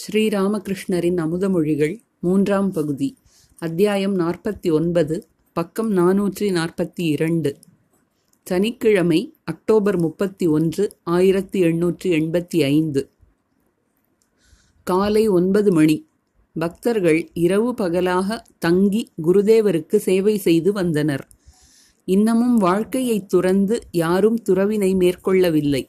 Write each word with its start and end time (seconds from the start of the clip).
ஸ்ரீராமகிருஷ்ணரின் 0.00 1.16
அமுதமொழிகள் 1.16 1.98
மூன்றாம் 2.20 2.70
பகுதி 2.70 3.16
அத்தியாயம் 3.58 4.18
நாற்பத்தி 4.18 4.72
ஒன்பது 4.72 5.28
பக்கம் 5.52 5.96
நாநூற்றி 5.96 6.40
நாற்பத்தி 6.40 7.00
இரண்டு 7.00 7.56
சனிக்கிழமை 8.44 9.34
அக்டோபர் 9.44 9.98
முப்பத்தி 9.98 10.46
ஒன்று 10.46 10.96
ஆயிரத்தி 11.02 11.62
எண்ணூற்றி 11.62 12.04
எண்பத்தி 12.04 12.62
ஐந்து. 12.62 13.10
காலை 14.82 15.28
ஒன்பது 15.28 15.72
மணி. 15.72 16.08
பக்தர்கள் 16.54 17.30
இரவு 17.32 17.74
பகலாக 17.74 18.42
தங்கி 18.58 19.08
குருதேவருக்கு 19.22 19.96
சேவை 19.96 20.36
செய்து 20.36 20.72
வந்தனர். 20.72 21.28
இன்னமும் 22.04 22.56
வாழ்க்கையைத் 22.56 23.28
துறந்து 23.28 23.82
யாரும் 23.90 24.38
துறவினை 24.48 24.94
மேற்கொள்ளவில்லை. 24.94 25.88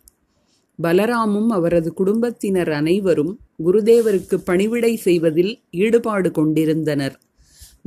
பலராமும் 0.84 1.48
அவரது 1.48 1.94
குடும்பத்தினர் 1.94 2.72
அனைவரும் 2.72 3.40
குருதேவருக்கு 3.66 4.36
பணிவிடை 4.36 4.96
செய்வதில் 4.96 5.62
ஈடுபாடு 5.72 6.32
கொண்டிருந்தனர். 6.32 7.20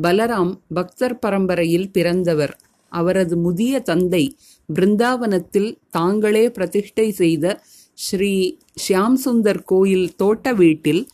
பலராம் 0.02 0.52
பக்தர் 0.74 1.18
பரம்பரையில் 1.18 1.92
பிறந்தவர். 1.92 2.58
அவரது 2.88 3.36
முதிய 3.36 3.80
தந்தை 3.80 4.36
பிருந்தாவனத்தில் 4.74 5.78
தாங்களே 5.90 6.50
பிரதிஷ்டை 6.50 7.10
செய்த 7.10 7.62
ஸ்ரீ 7.94 8.56
ஷியாம் 8.88 9.16
சுந்தர் 9.24 9.64
கோயில் 9.64 10.14
தோட்ட 10.14 10.52
வீட்டில் 10.52 11.06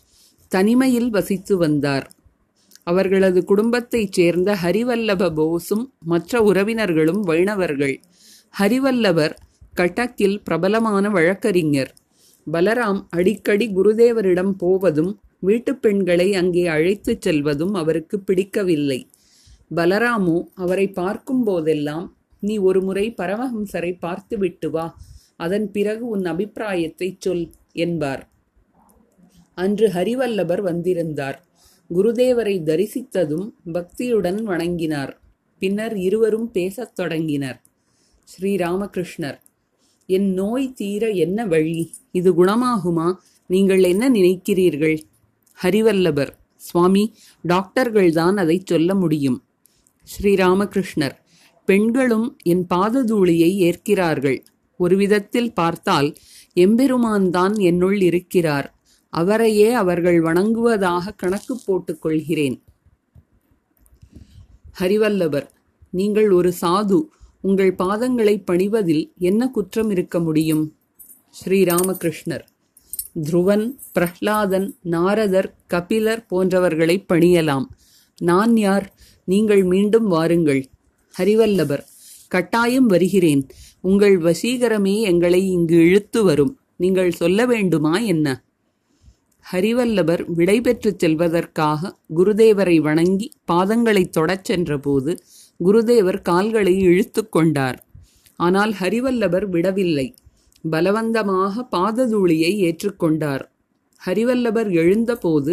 தனிமையில் 0.48 1.10
வசித்து 1.10 1.56
வந்தார். 1.56 2.12
அவர்களது 2.82 3.44
குடும்பத்தைச் 3.44 4.12
சேர்ந்த 4.12 4.58
ஹரிவல்லப 4.62 5.28
போஸும் 5.38 5.84
மற்ற 5.98 6.40
உறவினர்களும் 6.40 7.20
வைணவர்கள். 7.20 8.00
ஹரிவல்லவர் 8.58 9.34
கட்டக்கில் 9.76 10.38
பிரபலமான 10.44 11.08
வழக்கறிஞர். 11.08 11.94
பலராம் 12.46 13.06
அடிக்கடி 13.10 13.68
குருதேவரிடம் 13.68 14.50
போவதும் 14.50 15.20
வீட்டுப் 15.40 15.82
பெண்களை 15.82 16.34
அங்கே 16.34 16.66
அழைத்துச் 16.66 17.28
செல்வதும் 17.28 17.70
அவருக்கு 17.72 18.20
பிடிக்கவில்லை. 18.20 19.08
பலராமோ 19.74 20.48
அவரை 20.54 20.88
பார்க்கும் 20.88 21.44
போதெல்லாம் 21.44 22.16
நீ 22.40 22.58
ஒருமுறை 22.58 23.14
பரமஹம்சரை 23.18 23.98
பார்த்துவிட்டு 23.98 24.70
வா 24.70 24.96
அதன் 25.36 25.70
பிறகு 25.70 26.06
உன் 26.06 26.22
அபிப்பிராயத்தைச் 26.22 27.16
சொல் 27.18 27.50
என்பார். 27.72 28.30
அன்று 29.54 29.88
ஹரிவல்லபர் 29.88 30.60
வந்திருந்தார். 30.60 31.38
குருதேவரை 31.90 32.56
தரிசித்ததும் 32.62 33.52
பக்தியுடன் 33.72 34.40
வணங்கினார். 34.42 35.12
பின்னர் 35.58 35.96
இருவரும் 35.96 36.50
பேசத் 36.50 36.94
தொடங்கினர். 36.94 37.60
ஸ்ரீராமகிருஷ்ணர் 38.28 39.38
என் 40.10 40.30
நோய் 40.32 40.72
தீர 40.72 41.08
என்ன 41.10 41.46
வழி? 41.46 41.84
இது 42.10 42.30
குணமாகுமா? 42.34 43.08
நீங்கள் 43.46 43.82
என்ன 43.82 44.10
நினைக்கிறீர்கள்? 44.10 44.96
ஹரிவல்லபர். 45.62 46.32
சுவாமி 46.56 47.04
டாக்டர்கள்தான் 47.48 48.36
அதை 48.36 48.62
சொல்ல 48.64 48.94
முடியும். 48.94 49.38
ஸ்ரீராமகிருஷ்ணர். 50.10 51.16
பெண்களும் 51.66 52.28
என் 52.42 52.66
பாததூளியை 52.74 53.50
ஏற்கிறார்கள். 53.68 54.38
ஒரு 54.76 54.96
விதத்தில் 54.96 55.54
பார்த்தால் 55.54 56.14
எம்பெருமான் 56.52 57.30
தான் 57.30 57.54
என்னுள் 57.54 58.00
இருக்கிறார். 58.00 58.68
அவரையே 59.12 59.72
அவர்கள் 59.72 60.22
வணங்குவதாக 60.22 61.14
கணக்கு 61.16 61.54
போட்டுக் 61.66 62.02
கொள்கிறேன். 62.02 62.62
ஹரிவல்லபர். 64.80 65.48
நீங்கள் 65.90 66.30
ஒரு 66.30 66.52
சாது 66.60 66.98
உங்கள் 67.42 67.74
பாதங்களை 67.78 68.42
பணிவதில் 68.44 69.12
என்ன 69.18 69.48
குற்றம் 69.48 69.90
இருக்க 69.90 70.20
முடியும்? 70.20 70.76
ஸ்ரீராமகிருஷ்ணர். 71.44 72.40
துருவன் 73.22 73.74
பிரஹ்லாதன் 73.98 74.70
நாரதர் 74.82 75.54
கபிலர் 75.66 76.26
போன்றவர்களை 76.30 77.04
பணியலாம். 77.12 77.64
நான் 78.20 78.56
யார்? 78.56 78.94
நீங்கள் 79.24 79.64
மீண்டும் 79.64 80.06
வாருங்கள். 80.06 80.66
ஹரிவல்லபர். 81.18 81.84
கட்டாயம் 82.28 82.86
வருகிறேன். 82.86 83.46
உங்கள் 83.80 84.18
வசீகரமே 84.18 85.00
எங்களை 85.00 85.50
இங்கு 85.50 85.76
இழுத்து 85.76 86.24
வரும். 86.24 86.58
நீங்கள் 86.76 87.10
சொல்ல 87.10 87.46
வேண்டுமா 87.46 87.98
என்ன? 87.98 88.44
ஹரிவல்லபர் 89.52 90.24
விடைபெற்றுச் 90.26 91.04
செல்வதற்காக 91.04 91.96
குருதேவரை 92.16 92.80
வணங்கி 92.80 93.32
பாதங்களைத் 93.52 94.12
தொடச் 94.20 94.44
சென்றபோது 94.44 95.18
குருதேவர் 95.64 96.20
கால்களை 96.22 96.78
இழுத்து 96.80 97.28
கொண்டார். 97.28 97.78
ஆனால் 98.36 98.74
ஹரிவல்லபர் 98.80 99.46
விடவில்லை. 99.48 100.14
பலவந்தமாக 100.70 101.64
பாததூளியை 101.76 102.52
ஏற்றுக்கொண்டார் 102.68 103.44
ஹரிவல்லபர் 104.06 104.70
எழுந்தபோது 104.72 105.52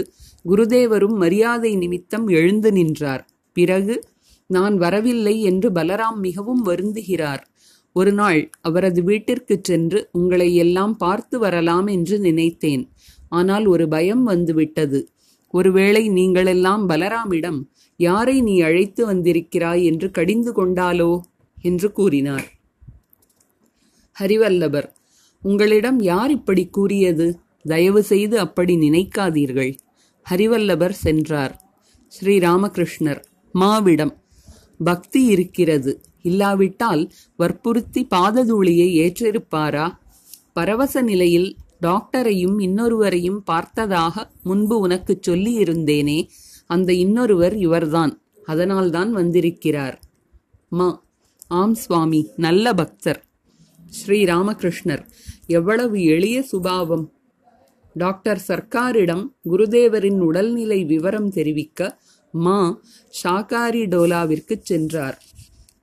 குருதேவரும் 0.50 1.16
மரியாதை 1.16 1.75
நிமித்தம் 1.75 2.28
எழுந்து 2.28 2.72
நின்றார். 2.72 3.23
பிறகு 3.53 3.95
நான் 4.47 4.78
வரவில்லை 4.78 5.41
என்று 5.41 5.72
பலராம் 5.72 6.19
மிகவும் 6.22 6.66
வருந்துகிறார். 6.66 7.44
ஒரு 7.95 8.12
நாள் 8.13 8.50
அவரது 8.62 9.03
வீட்டிற்குச் 9.03 9.63
சென்று 9.63 10.09
உங்களை 10.12 10.56
எல்லாம் 10.56 10.97
பார்த்து 10.97 11.39
வரலாம் 11.39 11.88
என்று 11.88 12.19
நினைத்தேன். 12.19 12.84
ஆனால் 13.29 13.66
ஒரு 13.66 13.88
பயம் 13.88 14.24
வந்துவிட்டது. 14.24 15.09
ஒருவேளை 15.53 16.09
நீங்களெல்லாம் 16.09 16.84
பலராமிடம் 16.88 17.59
யாரை 17.99 18.41
நீ 18.41 18.59
அழைத்து 18.61 19.05
வந்திருக்கிறாய் 19.05 19.83
என்று 19.83 20.11
கடிந்து 20.11 20.51
கொண்டாலோ? 20.51 21.19
என்று 21.61 21.91
கூறினார். 21.91 22.47
ஹரிவல்லபர் 24.19 24.87
உங்களிடம் 25.41 25.99
யார் 25.99 26.31
இப்படி 26.31 26.67
கூறியது? 26.67 27.39
தயவு 27.63 28.03
செய்து 28.03 28.39
அப்படி 28.39 28.75
நினைக்காதீர்கள். 28.75 29.77
ஹரிவல்லபர் 30.29 30.89
சென்றார். 30.89 31.61
ஸ்ரீராமகிருஷ்ணர் 32.11 33.21
மாவிடம் 33.53 34.13
பக்தி 34.83 35.25
இருக்கிறது. 35.25 36.01
இல்லாவிட்டால் 36.21 37.11
வற்புறுத்தி 37.35 38.07
பாததூளியை 38.11 38.89
ஏற்றிருப்பாரா? 39.05 39.97
பரவச 40.53 41.01
நிலையில் 41.01 41.55
டாக்டரையும் 41.81 42.59
இன்னொருவரையும் 42.59 43.39
பார்த்ததாக 43.45 44.31
முன்பு 44.43 44.79
உனக்கு 44.79 45.19
சொல்லியிருந்தேனே. 45.27 46.19
அந்த 46.67 46.94
இன்னொருவர் 46.94 47.55
இவர்தான். 47.55 48.22
அதனால்தான் 48.45 49.11
வந்திருக்கிறார். 49.11 50.01
மா. 50.69 51.03
ஆம் 51.47 51.73
சுவாமி 51.73 52.31
நல்ல 52.35 52.73
பக்தர். 52.73 53.23
ஸ்ரீ 53.89 54.23
ராமகிருஷ்ணர் 54.23 55.07
எவ்வளவு 55.47 56.03
எளிய 56.03 56.41
சுபாவம். 56.41 57.11
டாக்டர் 57.94 58.44
சர்க்காரிடம் 58.47 59.25
குருதேவரின் 59.51 60.19
உடல்நிலை 60.19 60.83
விவரம் 60.83 61.29
தெரிவிக்க 61.29 62.00
மா. 62.31 62.81
ஷாகாரி 63.23 63.83
டோலாவிற்கு 63.85 64.59
சென்றார். 64.61 65.23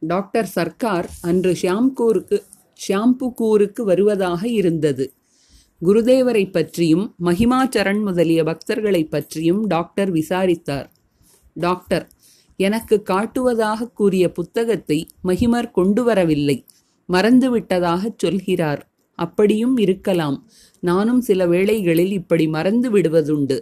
டாக்டர் 0.00 0.47
சர்க்கார் 0.47 1.11
அன்று 1.23 1.56
ஷியாம்கூருக்கு 1.62 2.43
ஷியாம்புகூருக்கு 2.89 3.83
வருவதாக 3.83 4.49
இருந்தது. 4.49 5.12
குருதேவரை 5.83 6.51
பற்றியும் 6.51 7.15
மகிமாச்சரண் 7.23 8.05
முதலிய 8.05 8.43
பக்தர்களை 8.43 9.09
பற்றியும் 9.09 9.67
டாக்டர் 9.67 10.11
விசாரித்தார். 10.11 10.93
டாக்டர் 11.55 12.11
எனக்கு 12.57 13.03
காட்டுவதாக 13.11 13.93
கூறிய 13.93 14.33
புத்தகத்தை 14.33 15.09
மகிமர் 15.25 15.71
கொண்டு 15.71 16.05
வரவில்லை 16.05 16.65
மறந்துவிட்டதாகச் 17.09 18.19
சொல்கிறார். 18.19 18.91
அப்படியும் 19.15 19.77
இருக்கலாம். 19.77 20.51
நானும் 20.81 21.21
சில 21.21 21.47
வேளைகளில் 21.47 22.12
இப்படி 22.12 22.49
மறந்து 22.49 22.99
விடுவதுண்டு. 22.99 23.59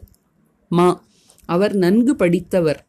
மா 0.69 1.05
அவர் 1.45 1.75
நன்கு 1.75 2.17
படித்தவர். 2.17 2.87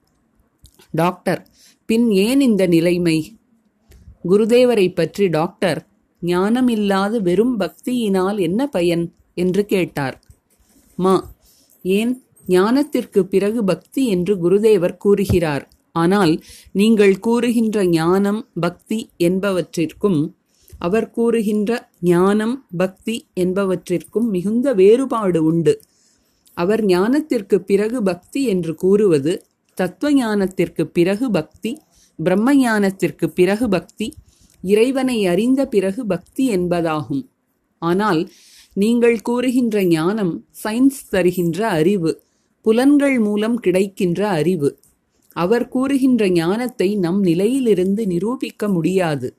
டாக்டர் 0.92 1.50
பின் 1.86 2.12
ஏன் 2.12 2.42
இந்த 2.42 2.68
நிலைமை? 2.68 3.38
குருதேவரை 4.30 4.94
பற்றி 4.94 5.28
டாக்டர் 5.28 5.88
ஞானமில்லாத 6.26 7.20
வெறும் 7.22 7.56
பக்தியினால் 7.60 8.40
என்ன 8.40 8.68
பயன்? 8.68 9.06
என்று 9.34 9.66
கேட்டார். 9.66 10.18
மா 10.96 11.14
ஏன்? 11.86 12.14
ஞானத்திற்கு 12.48 13.22
பிறகு 13.24 13.64
பக்தி 13.64 14.02
என்று 14.08 14.34
குருதேவர் 14.36 14.98
கூறுகிறார். 14.98 15.64
ஆனால் 15.92 16.34
நீங்கள் 16.72 17.20
கூறுகின்ற 17.20 17.86
ஞானம் 17.88 18.42
பக்தி 18.60 19.00
என்பவற்றிற்கும் 19.20 20.22
அவர் 20.80 21.12
கூறுகின்ற 21.12 21.72
ஞானம் 22.00 22.68
பக்தி 22.78 23.16
என்பவற்றிற்கும் 23.40 24.28
மிகுந்த 24.30 24.74
வேறுபாடு 24.74 25.44
உண்டு. 25.44 25.74
அவர் 26.54 26.86
ஞானத்திற்கு 26.86 27.58
பிறகு 27.60 28.04
பக்தி 28.04 28.42
என்று 28.44 28.76
கூறுவது 28.76 29.34
தத்துவ 29.78 30.12
ஞானத்திற்கு 30.14 30.84
பிறகு 30.84 31.32
பக்தி 31.32 31.72
பிரம்ம 32.20 32.56
ஞானத்திற்கு 32.56 33.28
பிறகு 33.28 33.70
பக்தி 33.70 34.08
இறைவனை 34.64 35.26
அறிந்த 35.26 35.68
பிறகு 35.68 36.06
பக்தி 36.06 36.56
என்பதாகும். 36.56 37.28
ஆனால் 37.78 38.32
நீங்கள் 38.74 39.22
கூறுகின்ற 39.22 39.84
ஞானம் 39.84 40.46
சயின்ஸ் 40.64 41.02
தருகின்ற 41.10 41.68
அறிவு 41.68 42.22
புலன்கள் 42.62 43.20
மூலம் 43.20 43.60
கிடைக்கின்ற 43.60 44.28
அறிவு. 44.28 44.80
அவர் 45.34 45.68
கூறுகின்ற 45.68 46.30
ஞானத்தை 46.30 46.96
நம் 46.96 47.20
நிலையிலிருந்து 47.20 48.08
நிரூபிக்க 48.08 48.68
முடியாது. 48.68 49.38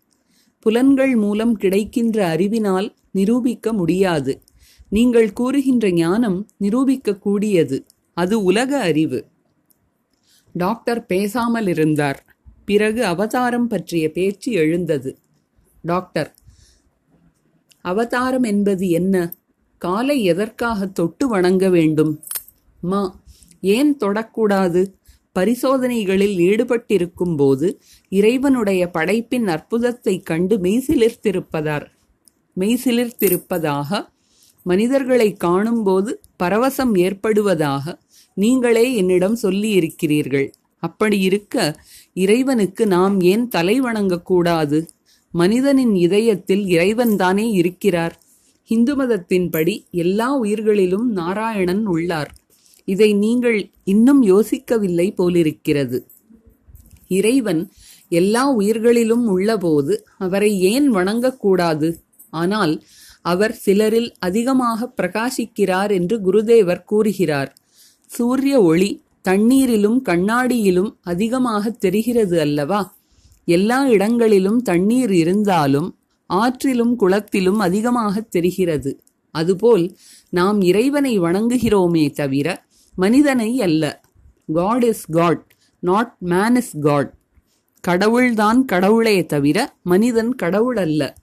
புலன்கள் 0.59 1.17
மூலம் 1.17 1.57
கிடைக்கின்ற 1.57 2.27
அறிவினால் 2.27 2.95
நிரூபிக்க 3.11 3.73
முடியாது. 3.73 4.43
நீங்கள் 4.89 5.33
கூறுகின்ற 5.33 5.91
ஞானம் 5.91 6.49
நிரூபிக்கக்கூடியது. 6.61 7.79
அது 8.13 8.43
உலக 8.43 8.81
அறிவு. 8.81 9.21
டாக்டர் 10.53 11.07
பேசாமல் 11.07 11.67
இருந்தார். 11.67 12.34
பிறகு 12.65 13.05
அவதாரம் 13.05 13.69
பற்றிய 13.69 14.11
பேச்சு 14.11 14.53
எழுந்தது. 14.53 15.19
டாக்டர் 15.83 16.35
அவதாரம் 17.81 18.43
என்பது 18.43 18.89
என்ன? 18.89 19.35
காலை 19.79 20.25
எதற்காக 20.25 20.87
தொட்டு 20.87 21.29
வணங்க 21.29 21.69
வேண்டும்? 21.69 22.23
மா 22.81 23.21
ஏன் 23.61 23.97
தொடக்கூடாது? 23.97 24.93
பரிசோதனைகளில் 25.39 26.39
ஈடுபட்டிருக்கும் 26.39 27.37
போது 27.37 27.81
இறைவனுடைய 28.09 28.91
படைப்பின் 28.91 29.47
அற்புதத்தைக் 29.47 30.23
கண்டு 30.23 30.59
மெய்சிலிர்த்திருப்பதார். 30.59 31.87
மெய்சிலிர்த்திருப்பதாக 32.61 34.07
மனிதர்களை 34.63 35.33
காணும்போது 35.33 36.21
பரவசம் 36.43 36.95
ஏற்படுவதாக 36.95 37.99
நீங்களே 38.35 38.95
என்னிடம் 38.95 39.39
சொல்லியிருக்கிறீர்கள். 39.43 40.53
அப்படி 40.79 41.21
இருக்க 41.21 41.81
இறைவனுக்கு 42.15 42.87
நாம் 42.87 43.21
ஏன் 43.21 43.49
தலை 43.49 43.81
வணங்கக்கூடாது? 43.81 44.87
மனிதனின் 45.31 45.95
இதயத்தில் 45.95 46.65
இறைவன்தானே 46.65 47.53
இருக்கிறார். 47.53 48.23
இந்து 48.67 48.97
மதத்தின்படி 48.97 49.85
எல்லா 49.91 50.41
உயிர்களிலும் 50.43 51.07
நாராயணன் 51.11 51.87
உள்ளார். 51.87 52.31
இதை 52.85 53.15
நீங்கள் 53.15 53.71
இன்னும் 53.85 54.23
யோசிக்கவில்லை 54.23 55.15
போலிருக்கிறது. 55.15 56.07
இறைவன் 57.09 57.71
எல்லா 58.09 58.53
உயிர்களிலும் 58.53 59.27
உள்ளபோது 59.27 60.05
அவரை 60.19 60.61
ஏன் 60.61 60.95
வணங்கக்கூடாது? 60.95 61.95
ஆனால் 62.31 62.83
அவர் 63.23 63.53
சிலரில் 63.53 64.15
அதிகமாக 64.19 64.93
பிரகாசிக்கிறார் 65.03 65.93
என்று 65.93 66.17
குருதேவர் 66.19 66.85
கூறுகிறார். 66.85 67.57
சூரிய 68.07 68.63
ஒளி 68.63 69.03
தண்ணீரிலும் 69.29 69.99
கண்ணாடியிலும் 70.05 70.95
அதிகமாக 71.03 71.71
தெரிகிறது 71.71 72.41
அல்லவா? 72.41 72.97
எல்லா 73.45 73.89
இடங்களிலும் 73.89 74.63
தண்ணீர் 74.63 75.13
இருந்தாலும் 75.13 75.99
ஆற்றிலும் 76.31 76.95
குளத்திலும் 76.99 77.57
அதிகமாக 77.57 78.21
தெரிகிறது. 78.21 79.01
அதுபோல் 79.31 79.97
நாம் 80.31 80.61
இறைவனை 80.61 81.21
வணங்குகிறோமே 81.21 82.13
தவிர 82.13 82.67
மனிதனை 82.95 83.63
அல்ல. 83.63 84.01
God 84.53 84.83
is 84.83 85.07
God 85.07 85.55
not 85.79 86.17
man 86.19 86.57
is 86.57 86.79
God 86.81 87.15
கடவுள்தான் 87.89 88.65
கடவுளே 88.65 89.27
தவிர 89.27 89.77
மனிதன் 89.83 90.35
கடவுள் 90.35 90.77
அல்ல. 90.77 91.15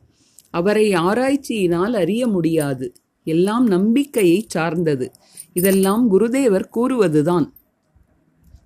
அவரை 0.49 0.91
ஆராய்ச்சியினால் 0.91 1.93
அறிய 1.93 2.27
முடியாது. 2.27 2.93
எல்லாம் 3.23 3.65
நம்பிக்கையை 3.65 4.45
சார்ந்தது. 4.47 5.11
இதெல்லாம் 5.53 6.03
குருதேவர் 6.11 6.69
கூறுவதுதான். 6.75 7.47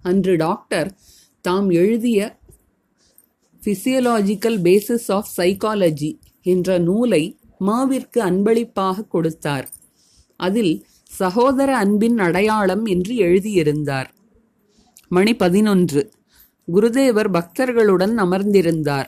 அன்று 0.05 0.35
டாக்டர் 0.35 0.97
தாம் 1.41 1.69
எழுதிய 1.69 2.37
ஃபிசியலாஜிக்கல் 3.65 4.61
பேசிஸ் 4.61 5.11
ஆஃப் 5.11 5.27
சைக்காலஜி 5.37 6.19
என்ற 6.41 6.77
நூலை 6.77 7.39
மாவிற்கு 7.59 8.19
அன்பளிப்பாக 8.19 9.03
கொடுத்தார். 9.03 9.71
அதில் 10.35 10.85
சகோதர 11.03 11.77
அன்பின் 11.77 12.17
அடையாளம் 12.17 12.85
என்று 12.85 13.15
எழுதியிருந்தார். 13.15 14.13
மணி 15.07 15.35
பதினொன்று. 15.35 16.11
குருதேவர் 16.73 17.31
பக்தர்களுடன் 17.31 18.17
அமர்ந்திருந்தார். 18.17 19.05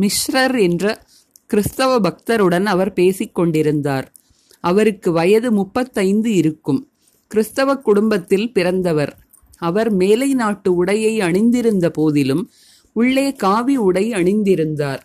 மிஸ்ரர் 0.00 0.60
என்ற 0.60 1.02
கிறிஸ்தவ 1.46 2.00
பக்தருடன் 2.00 2.64
அவர் 2.64 2.92
பேசிக் 2.92 3.34
கொண்டிருந்தார். 3.34 4.12
அவருக்கு 4.60 5.12
வயது 5.12 5.52
முப்பத்தைந்து 5.52 6.34
இருக்கும். 6.34 6.90
கிறிஸ்தவ 7.26 7.76
குடும்பத்தில் 7.76 8.52
பிறந்தவர். 8.52 9.26
அவர் 9.58 9.90
மேலை 9.90 10.34
நாட்டு 10.34 10.84
உடையை 10.84 11.18
அணிந்திருந்த 11.18 11.90
போதிலும் 11.90 12.50
உள்ளே 12.92 13.32
காவி 13.32 13.76
உடை 13.76 14.10
அணிந்திருந்தார். 14.10 14.98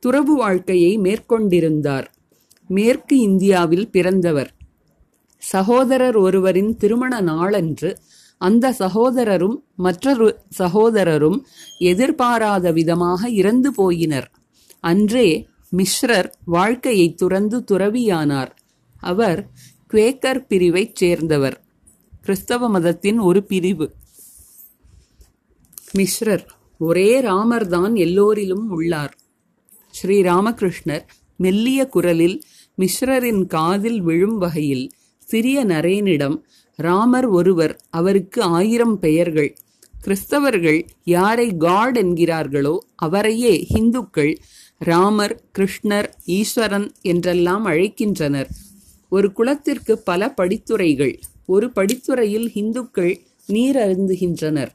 துறவு 0.00 0.36
வாழ்க்கையை 0.36 0.98
மேற்கொண்டிருந்தார். 0.98 2.04
மேற்கு 2.68 3.18
இந்தியாவில் 3.18 3.90
பிறந்தவர். 3.90 4.54
சகோதரர் 5.38 6.16
ஒருவரின் 6.16 6.76
திருமண 6.76 7.20
நாளன்று 7.20 7.98
அந்த 8.38 8.74
சகோதரரும் 8.78 9.56
மற்றொரு 9.74 10.38
சகோதரரும் 10.58 11.40
எதிர்பாராத 11.78 12.72
விதமாக 12.72 13.28
இறந்து 13.28 13.72
போயினர். 13.72 14.26
அன்றே 14.80 15.46
மிஸ்ரர் 15.76 16.30
வாழ்க்கையை 16.44 17.14
துறந்து 17.14 17.64
துறவியானார். 17.72 18.50
அவர் 19.00 19.50
குவேக்கர் 19.92 20.46
பிரிவைச் 20.48 20.94
சேர்ந்தவர். 20.94 21.65
கிறிஸ்தவ 22.26 22.68
மதத்தின் 22.68 23.18
ஒரு 23.18 23.40
பிரிவு. 23.44 23.86
மிஸ்ரர் 25.98 26.42
ஒரே 26.78 27.20
ராமர்தான் 27.20 27.94
எல்லோரிலும் 27.94 28.70
உள்ளார். 28.70 29.12
ஸ்ரீ 29.90 30.22
ராமகிருஷ்ணர் 30.22 31.04
மெல்லிய 31.36 31.86
குரலில் 31.86 32.42
மிஸ்ரரின் 32.78 33.46
காதில் 33.46 34.00
விழும் 34.00 34.38
வகையில் 34.38 34.90
சிறிய 35.18 35.66
நரேனிடம் 35.66 36.36
ராமர் 36.76 37.26
ஒருவர் 37.26 37.74
அவருக்கு 37.90 38.42
ஆயிரம் 38.42 38.98
பெயர்கள். 38.98 39.56
கிறிஸ்தவர்கள் 40.04 40.80
யாரை 41.04 41.56
காட் 41.56 41.98
என்கிறார்களோ 41.98 42.74
அவரையே 42.96 43.54
ஹிந்துக்கள் 43.74 44.34
ராமர் 44.78 45.36
கிருஷ்ணர் 45.58 46.10
ஈஸ்வரன் 46.24 46.90
என்றெல்லாம் 47.02 47.66
அழைக்கின்றனர். 47.66 48.50
ஒரு 49.08 49.32
குலத்திற்கு 49.32 49.98
பல 49.98 50.34
படித்துறைகள். 50.36 51.16
ஒரு 51.46 51.66
படித்துறையில் 51.76 52.48
இந்துக்கள் 52.52 53.14
நீர் 53.46 53.76
அருந்துகின்றனர் 53.76 54.72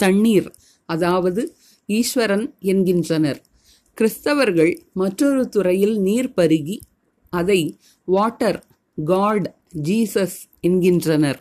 தண்ணீர் 0.00 0.48
அதாவது 0.88 1.42
ஈஸ்வரன் 1.88 2.46
என்கின்றனர். 2.60 3.40
கிறிஸ்தவர்கள் 3.98 4.72
மற்றொரு 4.92 5.48
துறையில் 5.48 5.96
நீர் 6.00 6.32
பருகி 6.36 6.76
அதை 7.32 7.60
வாட்டர் 8.08 8.60
காட் 9.04 9.48
ஜீசஸ் 9.82 10.38
என்கின்றனர். 10.60 11.40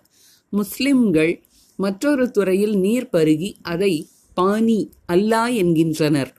முஸ்லிம்கள் 0.54 1.34
மற்றொரு 1.80 2.32
துறையில் 2.32 2.76
நீர் 2.78 3.10
பருகி 3.14 3.52
அதை 3.62 3.94
பானி 4.38 4.80
அல்லா 5.14 5.44
என்கின்றனர். 5.56 6.32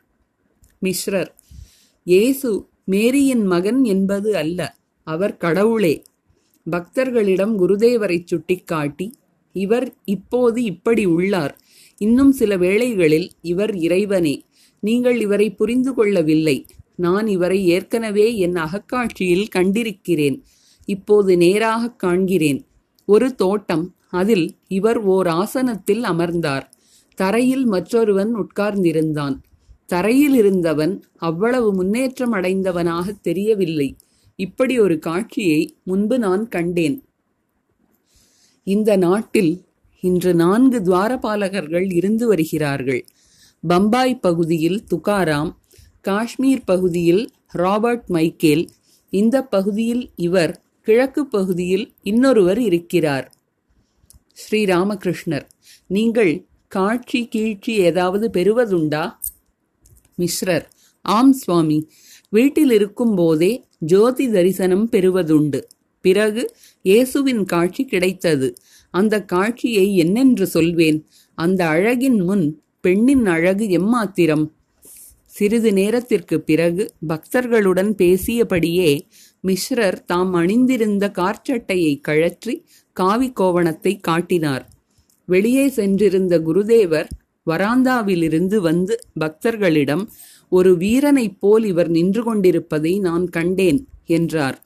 மிஸ்ரர் 0.83 1.31
இயேசு 2.07 2.51
மேரியின் 2.85 3.45
மகன் 3.45 3.81
என்பது 3.85 4.37
அல்ல 4.37 4.61
அவர் 5.07 5.37
கடவுளே. 5.37 5.95
பக்தர்களிடம் 6.71 7.59
குருதேவரை 7.59 8.23
சுட்டிக்காட்டி 8.25 9.15
இவர் 9.53 9.95
இப்போது 10.05 10.63
இப்படி 10.63 11.05
உள்ளார். 11.05 11.61
இன்னும் 11.99 12.33
சில 12.33 12.57
வேளைகளில் 12.57 13.31
இவர் 13.41 13.77
இறைவனே. 13.77 14.45
நீங்கள் 14.81 15.21
இவரை 15.21 15.55
புரிந்து 15.55 15.95
கொள்ளவில்லை. 15.95 16.67
நான் 16.97 17.27
இவரை 17.27 17.67
ஏற்கனவே 17.67 18.37
என் 18.37 18.55
அகக்காட்சியில் 18.55 19.49
கண்டிருக்கிறேன். 19.55 20.43
இப்போது 20.85 21.37
நேராக 21.37 21.97
காண்கிறேன். 22.03 22.61
ஒரு 23.07 23.35
தோட்டம் 23.35 23.95
அதில் 24.11 24.57
இவர் 24.69 24.99
ஓர் 24.99 25.27
ஆசனத்தில் 25.27 26.03
அமர்ந்தார். 26.03 26.73
தரையில் 27.15 27.67
மற்றொருவன் 27.67 28.33
உட்கார்ந்திருந்தான். 28.37 29.37
தரையில் 29.87 30.35
இருந்தவன் 30.35 31.05
அவ்வளவு 31.17 31.75
முன்னேற்றம் 31.75 32.33
அடைந்தவனாக 32.33 33.13
தெரியவில்லை. 33.23 33.97
இப்படி 34.37 34.79
ஒரு 34.79 34.99
காட்சியை 34.99 35.77
முன்பு 35.83 36.19
நான் 36.19 36.49
கண்டேன். 36.49 37.05
இந்த 38.65 38.97
நாட்டில் 38.97 39.65
இன்று 40.01 40.35
நான்கு 40.35 40.79
துவாரபாலகர்கள் 40.81 41.93
இருந்து 41.95 42.27
வருகிறார்கள். 42.27 43.07
பம்பாய் 43.69 44.19
பகுதியில் 44.19 44.85
துகாராம் 44.95 45.53
காஷ்மீர் 46.01 46.65
பகுதியில் 46.65 47.31
ராபர்ட் 47.53 48.07
மைக்கேல் 48.07 48.69
இந்த 49.11 49.43
பகுதியில் 49.43 50.11
இவர் 50.17 50.63
கிழக்கு 50.83 51.27
பகுதியில் 51.27 51.95
இன்னொருவர் 52.03 52.59
இருக்கிறார். 52.59 53.33
ஸ்ரீராமகிருஷ்ணர் 54.43 55.47
நீங்கள் 55.87 56.47
காட்சி 56.69 57.29
கீழ்ச்சி 57.29 57.73
ஏதாவது 57.73 58.29
பெறுவதுண்டா? 58.29 59.05
மிஸ்ரர் 60.19 60.67
ஆம் 61.03 61.33
சுவாமி 61.33 61.89
வீட்டில் 62.29 62.71
இருக்கும் 62.71 63.15
போதே 63.15 63.65
ஜோதி 63.83 64.27
தரிசனம் 64.31 64.87
பெறுவதுண்டு. 64.93 65.61
பிறகு 66.05 66.43
இயேசுவின் 66.83 67.45
காட்சி 67.45 67.85
கிடைத்தது. 67.85 68.49
அந்த 68.95 69.15
காட்சியை 69.25 69.97
என்னென்று 69.97 70.47
சொல்வேன்? 70.47 70.99
அந்த 71.39 71.61
அழகின் 71.67 72.21
முன் 72.25 72.47
பெண்ணின் 72.81 73.27
அழகு 73.27 73.67
எம்மாத்திரம்? 73.69 74.45
சிறிது 75.27 75.73
நேரத்திற்கு 75.73 76.37
பிறகு 76.41 76.85
பக்தர்களுடன் 77.09 77.91
பேசியபடியே 77.99 78.91
மிஸ்ரர் 79.45 79.99
தாம் 80.05 80.33
அணிந்திருந்த 80.35 81.05
கார்ச்சட்டையை 81.19 81.93
கழற்றி 82.01 82.55
காவி 82.97 83.29
கோவணத்தை 83.41 83.93
காட்டினார். 84.01 84.65
வெளியே 85.29 85.69
சென்றிருந்த 85.69 86.35
குருதேவர் 86.39 87.09
வராந்தாவிலிருந்து 87.47 88.57
வந்து 88.61 88.95
பக்தர்களிடம் 89.21 90.05
ஒரு 90.49 90.77
வீரனைப் 90.77 91.41
போல் 91.41 91.65
இவர் 91.65 91.89
நின்று 91.89 92.25
கொண்டிருப்பதை 92.25 92.99
நான் 92.99 93.29
கண்டேன் 93.29 93.87
என்றார். 94.07 94.65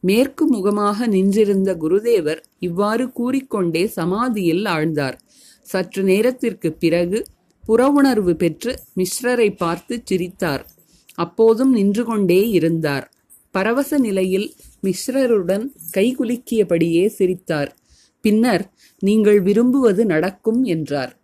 மேற்கு 0.00 0.46
முகமாக 0.46 1.06
நின்றிருந்த 1.06 1.76
குருதேவர் 1.80 2.42
இவ்வாறு 2.58 3.12
கூறிக்கொண்டே 3.12 3.86
சமாதியில் 3.86 4.64
ஆழ்ந்தார். 4.64 5.14
சற்று 5.62 6.02
நேரத்திற்குப் 6.02 6.80
பிறகு 6.80 7.24
புறவுணர்வு 7.68 8.34
பெற்று 8.34 8.78
மிஸ்ரரை 8.96 9.56
பார்த்து 9.56 10.02
சிரித்தார். 10.04 10.70
அப்போதும் 11.14 11.72
நின்று 11.72 12.04
கொண்டே 12.04 12.48
இருந்தார். 12.48 13.12
பரவச 13.50 13.98
நிலையில் 13.98 14.54
மிஸ்ரருடன் 14.82 15.66
கைகுலுக்கியபடியே 15.96 17.06
சிரித்தார். 17.06 17.76
பின்னர் 18.20 18.72
நீங்கள் 18.98 19.40
விரும்புவது 19.40 20.06
நடக்கும் 20.06 20.64
என்றார். 20.64 21.21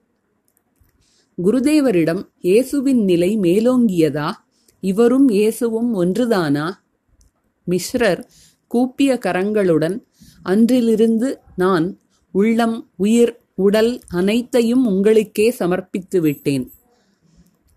குருதேவரிடம் 1.45 2.23
இயேசுவின் 2.39 3.05
நிலை 3.05 3.39
மேலோங்கியதா? 3.39 4.31
இவரும் 4.81 5.29
இயேசுவும் 5.29 5.91
ஒன்றுதானா? 5.95 6.71
மிஸ்ரர் 7.67 8.23
கூப்பிய 8.67 9.19
கரங்களுடன் 9.27 10.05
அன்றிலிருந்து 10.43 11.41
நான் 11.57 11.99
உள்ளம் 12.33 12.91
உயிர் 12.97 13.41
உடல் 13.55 14.01
அனைத்தையும் 14.09 14.87
உங்களுக்கே 14.87 15.55
சமர்ப்பித்து 15.59 16.21
விட்டேன். 16.21 16.73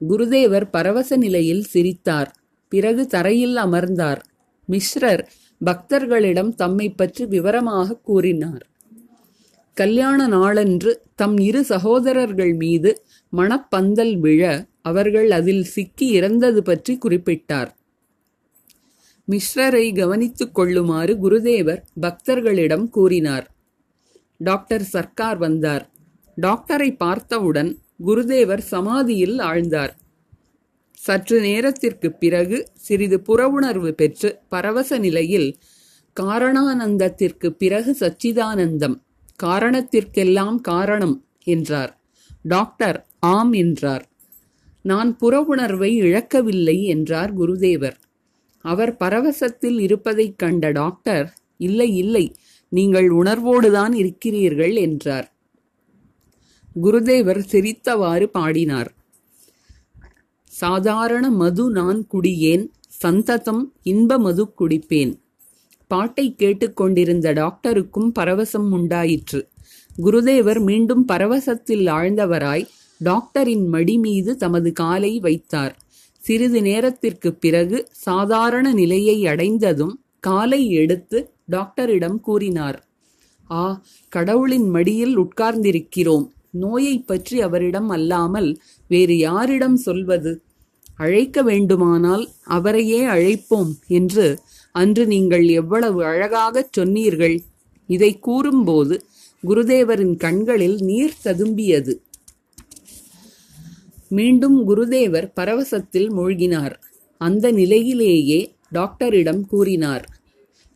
குருதேவர் 0.09 0.67
பரவச 0.71 1.17
நிலையில் 1.17 1.63
சிரித்தார். 1.63 2.31
பிறகு 2.69 3.07
தரையில் 3.07 3.55
அமர்ந்தார். 3.55 4.21
மிஸ்ரர் 4.69 5.23
பக்தர்களிடம் 5.65 6.51
தம்மை 6.55 6.89
பற்றி 6.89 7.25
விவரமாக 7.25 7.97
கூறினார். 8.03 8.70
கல்யாண 9.73 10.27
நாளன்று 10.27 11.01
தம் 11.15 11.37
இரு 11.37 11.63
சகோதரர்கள் 11.63 12.53
மீது 12.53 13.05
மணப்பந்தல் 13.37 14.19
விழ 14.19 14.65
அவர்கள் 14.81 15.31
அதில் 15.31 15.63
சிக்கி 15.63 16.07
இறந்தது 16.07 16.63
பற்றி 16.63 16.97
குறிப்பிட்டார். 16.97 17.67
மிஸ்ரரை 19.31 19.99
கவனித்துக் 19.99 20.55
கொள்ளுமாறு 20.55 21.13
குருதேவர் 21.13 21.81
பக்தர்களிடம் 22.01 22.89
கூறினார். 22.89 23.55
டாக்டர் 24.37 24.81
சர்க்கார் 24.81 25.37
வந்தார். 25.37 25.91
டாக்டரை 26.41 26.95
பார்த்தவுடன் 26.95 27.77
குருதேவர் 28.05 28.57
சமாதியில் 28.57 29.37
ஆழ்ந்தார். 29.37 29.89
சற்று 30.93 31.41
நேரத்திற்குப் 31.41 32.19
பிறகு 32.19 32.69
சிறிது 32.73 33.21
புறவுணர்வு 33.27 33.91
பெற்று 33.91 34.39
பரவச 34.49 34.97
நிலையில் 34.97 35.57
காரணானந்தத்திற்கு 36.19 37.49
பிறகு 37.49 37.95
சச்சிதானந்தம் 37.99 39.01
காரணத்திற்கெல்லாம் 39.43 40.61
காரணம் 40.61 41.25
என்றார். 41.43 42.01
டாக்டர் 42.41 43.07
ஆம் 43.19 43.53
என்றார். 43.53 44.09
நான் 44.81 45.17
புறவுணர்வை 45.21 45.93
இழக்கவில்லை 45.95 46.83
என்றார் 46.83 47.39
குருதேவர். 47.39 47.95
அவர் 48.61 48.95
பரவசத்தில் 48.99 49.79
இருப்பதைக் 49.79 50.37
கண்ட 50.37 50.71
டாக்டர் 50.71 51.37
இல்லை 51.57 51.95
இல்லை 51.95 52.35
நீங்கள் 52.69 53.09
உணர்வோடுதான் 53.09 53.93
இருக்கிறீர்கள் 53.93 54.75
என்றார். 54.75 55.35
குருதேவர் 56.83 57.41
சிரித்தவாறு 57.51 58.25
பாடினார். 58.25 58.93
சாதாரண 60.45 61.29
மது 61.29 61.69
நான் 61.69 62.07
குடியேன் 62.13 62.67
சந்ததம் 62.87 63.73
இன்ப 63.83 64.17
மது 64.17 64.53
குடிப்பேன். 64.59 65.20
பாட்டை 65.91 66.35
கேட்டுக்கொண்டிருந்த 66.35 67.33
டாக்டருக்கும் 67.33 68.11
பரவசம் 68.19 68.71
உண்டாயிற்று. 68.71 69.47
குருதேவர் 69.97 70.59
மீண்டும் 70.59 71.07
பரவசத்தில் 71.07 71.87
ஆழ்ந்தவராய் 71.87 72.67
டாக்டரின் 72.97 73.67
மடி 73.67 73.97
மீது 73.97 74.37
தமது 74.37 74.71
காலை 74.71 75.19
வைத்தார். 75.19 75.79
சிறிது 76.17 76.61
நேரத்திற்குப் 76.61 77.41
பிறகு 77.41 77.87
சாதாரண 77.91 78.73
நிலையை 78.73 79.27
அடைந்ததும் 79.27 80.01
காலை 80.19 80.69
எடுத்து 80.69 81.31
டாக்டரிடம் 81.45 82.19
கூறினார். 82.19 82.87
ஆ 83.51 83.83
கடவுளின் 84.09 84.69
மடியில் 84.69 85.19
உட்கார்ந்திருக்கிறோம். 85.19 86.27
நோயை 86.51 86.99
பற்றி 86.99 87.41
அவரிடம் 87.41 87.89
அல்லாமல் 87.89 88.57
வேறு 88.87 89.17
யாரிடம் 89.17 89.75
சொல்வது? 89.75 90.41
அழைக்க 90.95 91.41
வேண்டுமானால் 91.41 92.29
அவரையே 92.43 93.05
அழைப்போம் 93.05 93.73
என்று 93.87 94.39
அன்று 94.71 95.07
நீங்கள் 95.07 95.47
எவ்வளவு 95.47 96.03
அழகாகச் 96.03 96.73
சொன்னீர்கள். 96.73 97.41
இதை 97.87 98.19
கூறும்போது 98.19 99.03
குருதேவரின் 99.47 100.15
கண்களில் 100.17 100.77
நீர் 100.81 101.13
ததும்பியது. 101.23 101.93
மீண்டும் 104.07 104.69
குருதேவர் 104.69 105.31
பரவசத்தில் 105.35 106.09
மூழ்கினார். 106.11 106.73
அந்த 107.17 107.51
நிலையிலேயே 107.51 108.55
டாக்டரிடம் 108.69 109.45
கூறினார் 109.45 110.09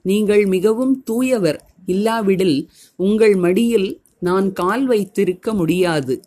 நீங்கள் 0.01 0.45
மிகவும் 0.45 1.03
தூயவர். 1.03 1.59
இல்லாவிடில் 1.85 2.69
உங்கள் 2.95 3.35
மடியில் 3.35 4.01
நான் 4.19 4.53
கால் 4.53 4.85
வைத்திருக்க 4.85 5.53
முடியாது. 5.53 6.21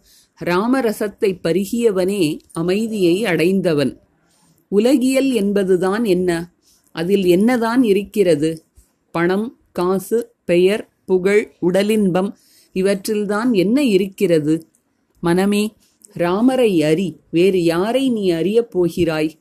ராமரசத்தை 0.45 1.39
பருகியவனே 1.43 2.39
அமைதியை 2.53 3.25
அடைந்தவன். 3.25 4.01
உலகியல் 4.69 5.31
என்பதுதான் 5.33 6.05
என்ன? 6.05 6.53
அதில் 6.93 7.25
என்னதான் 7.25 7.83
இருக்கிறது? 7.83 8.65
பணம் 9.11 9.59
காசு 9.73 10.35
பெயர் 10.45 10.89
புகழ் 11.07 11.53
உடலின்பம் 11.63 12.33
இவற்றில்தான் 12.73 13.53
என்ன 13.53 13.83
இருக்கிறது? 13.85 14.69
மனமே 15.21 15.75
ராமரை 16.13 16.83
அறி 16.83 17.21
வேறு 17.31 17.65
யாரை 17.65 18.11
நீ 18.11 18.31
அறியப் 18.31 18.71
போகிறாய்? 18.71 19.39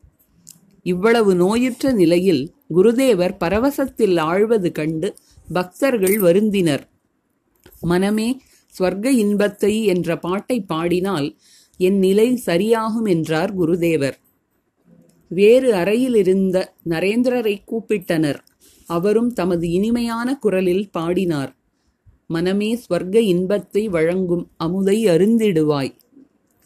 இவ்வளவு 0.83 1.35
நோயுற்ற 1.35 1.91
நிலையில் 1.91 2.55
குருதேவர் 2.75 3.35
பரவசத்தில் 3.39 4.17
ஆழ்வது 4.17 4.71
கண்டு 4.71 5.15
பக்தர்கள் 5.53 6.19
வருந்தினர். 6.19 6.83
மனமே 7.81 8.41
ஸ்வர்க 8.79 9.05
இன்பத்தை 9.05 9.85
என்ற 9.85 10.17
பாட்டை 10.17 10.61
பாடினால் 10.61 11.37
என் 11.77 11.97
நிலை 11.97 12.41
சரியாகும் 12.45 13.09
என்றார் 13.09 13.59
குருதேவர். 13.59 14.17
வேறு 15.27 15.73
அறையில் 15.73 16.15
இருந்த 16.15 16.73
நரேந்திரரை 16.89 17.57
கூப்பிட்டனர். 17.67 18.39
அவரும் 18.85 19.33
தமது 19.33 19.69
இனிமையான 19.69 20.35
குரலில் 20.35 20.89
பாடினார். 20.91 21.55
மனமே 22.27 22.75
ஸ்வர்க்க 22.75 23.15
இன்பத்தை 23.15 23.89
வழங்கும் 23.89 24.51
அமுதை 24.63 24.97
அருந்திடுவாய். 25.05 25.93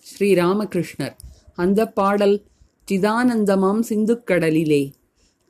ஸ்ரீராமகிருஷ்ணர் 0.06 1.16
அந்த 1.54 1.88
பாடல் 1.88 2.44
சிதானந்தமாம் 2.92 3.82
சிந்துக்கடலிலே 3.90 4.92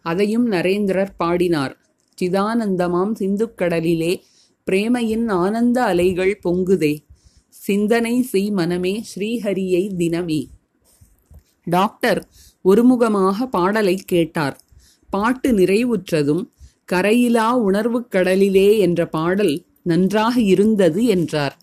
அதையும் 0.01 0.51
நரேந்திரர் 0.51 1.10
பாடினார். 1.18 1.77
சிதானந்தமாம் 2.22 3.13
சிந்துக்கடலிலே 3.20 4.22
பிரேமையின் 4.72 5.27
ஆனந்த 5.27 5.84
அலைகள் 5.84 6.39
பொங்குதே. 6.44 6.98
சிந்தனை 7.50 8.22
செய் 8.22 8.51
மனமே 8.51 9.03
ஸ்ரீஹரியை 9.15 9.84
தினமே. 9.98 10.46
டாக்டர் 11.63 12.27
ஒருமுகமாக 12.65 13.44
பாடலை 13.44 13.96
கேட்டார். 13.96 14.62
பாட்டு 15.10 15.51
நிறைவுற்றதும் 15.51 16.50
கரையிலா 16.91 17.51
உணர்வுக் 17.51 18.12
கடலிலே 18.12 18.77
என்ற 18.77 19.08
பாடல் 19.08 19.65
நன்றாக 19.82 20.41
இருந்தது 20.41 21.06
என்றார். 21.06 21.58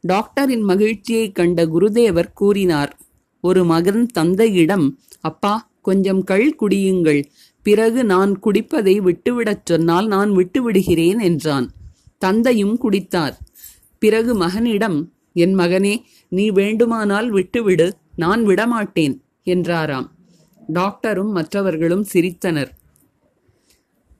டாக்டரின் 0.00 0.62
மகிழ்ச்சியைக் 0.62 1.34
கண்ட 1.34 1.66
குருதேவர் 1.66 2.32
கூறினார் 2.32 2.98
ஒரு 3.40 3.64
மகன் 3.64 4.06
தந்தையிடம் 4.06 4.98
அப்பா 5.20 5.70
கொஞ்சம் 5.82 6.24
கள் 6.24 6.56
குடியுங்கள் 6.60 7.24
பிறகு 7.62 8.04
நான் 8.04 8.40
குடிப்பதை 8.44 8.96
விட்டுவிடச் 8.98 9.64
சொன்னால் 9.64 10.06
நான் 10.06 10.30
விட்டுவிடுகிறேன் 10.30 11.20
என்றான். 11.20 11.70
தந்தையும் 12.18 12.78
குடித்தார். 12.78 13.36
பிறகு 13.98 14.34
மகனிடம் 14.34 15.12
என் 15.32 15.58
மகனே 15.58 16.02
நீ 16.28 16.50
வேண்டுமானால் 16.50 17.30
விட்டுவிடு 17.30 17.96
நான் 18.16 18.44
விடமாட்டேன் 18.44 19.20
என்றாராம். 19.42 20.15
டாக்டரும் 20.68 21.30
மற்றவர்களும் 21.30 22.06
சிரித்தனர். 22.12 22.70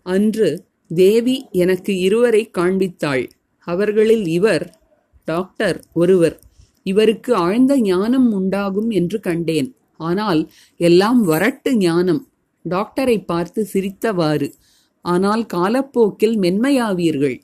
அன்று 0.02 0.66
தேவி 0.94 1.48
எனக்கு 1.50 1.98
இருவரை 1.98 2.50
காண்பித்தாள். 2.58 3.28
அவர்களில் 3.60 4.26
இவர் 4.26 4.78
டாக்டர் 5.24 5.84
ஒருவர். 5.92 6.40
இவருக்கு 6.82 7.34
ஆழ்ந்த 7.34 7.80
ஞானம் 7.80 8.32
உண்டாகும் 8.32 8.90
என்று 8.90 9.20
கண்டேன். 9.20 9.74
ஆனால் 9.96 10.50
எல்லாம் 10.76 11.28
வரட்டு 11.28 11.74
ஞானம். 11.74 12.28
டாக்டரை 12.68 13.24
பார்த்து 13.24 13.68
சிரித்தவாறு 13.72 14.52
ஆனால் 15.00 15.46
காலப்போக்கில் 15.46 16.38
மென்மையாவீர்கள் 16.38 17.40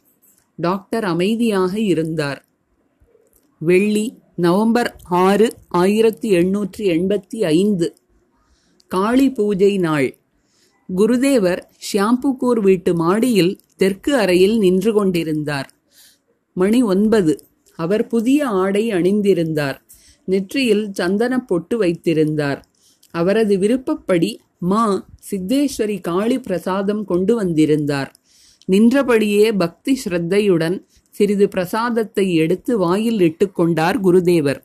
டாக்டர் 0.57 1.05
அமைதியாக 1.05 1.79
இருந்தார். 1.79 2.45
வெள்ளி 3.59 4.21
நவம்பர் 4.37 4.97
ஆறு 5.03 5.53
ஆயிரத்தி 5.69 6.31
எண்ணூற்றி 6.31 6.79
எண்பத்தி 6.79 7.39
ஐந்து. 7.45 7.97
காளி 8.95 9.27
பூஜை 9.31 9.79
நாள். 9.79 10.09
குருதேவர் 10.89 11.61
ஷியாம்புக்கூர் 11.87 12.61
வீட்டு 12.61 12.95
மாடியில் 12.95 13.53
தெற்கு 13.77 14.13
அறையில் 14.17 14.57
நின்று 14.59 14.93
கொண்டிருந்தார். 14.93 15.69
மணி 16.57 16.81
ஒன்பது. 16.83 17.35
அவர் 17.79 18.05
புதிய 18.07 18.41
ஆடை 18.63 18.85
அணிந்திருந்தார். 18.91 19.79
நெற்றியில் 20.25 20.85
சந்தன 20.93 21.39
பொட்டு 21.41 21.77
வைத்திருந்தார். 21.77 22.61
அவரது 23.11 23.55
விருப்பப்படி 23.59 24.31
மா 24.59 24.85
சித்தேஸ்வரி 25.31 26.01
காளி 26.01 26.37
பிரசாதம் 26.41 27.05
கொண்டு 27.05 27.35
வந்திருந்தார். 27.35 28.11
நின்றபடியே 28.69 29.47
பக்தி 29.53 29.93
ஸ்ரத்தையுடன் 30.05 30.77
சிறிது 31.15 31.47
பிரசாதத்தை 31.49 32.27
எடுத்து 32.35 32.73
வாயில் 32.79 33.19
இட்டுக்கொண்டார் 33.19 33.99
குருதேவர். 34.05 34.61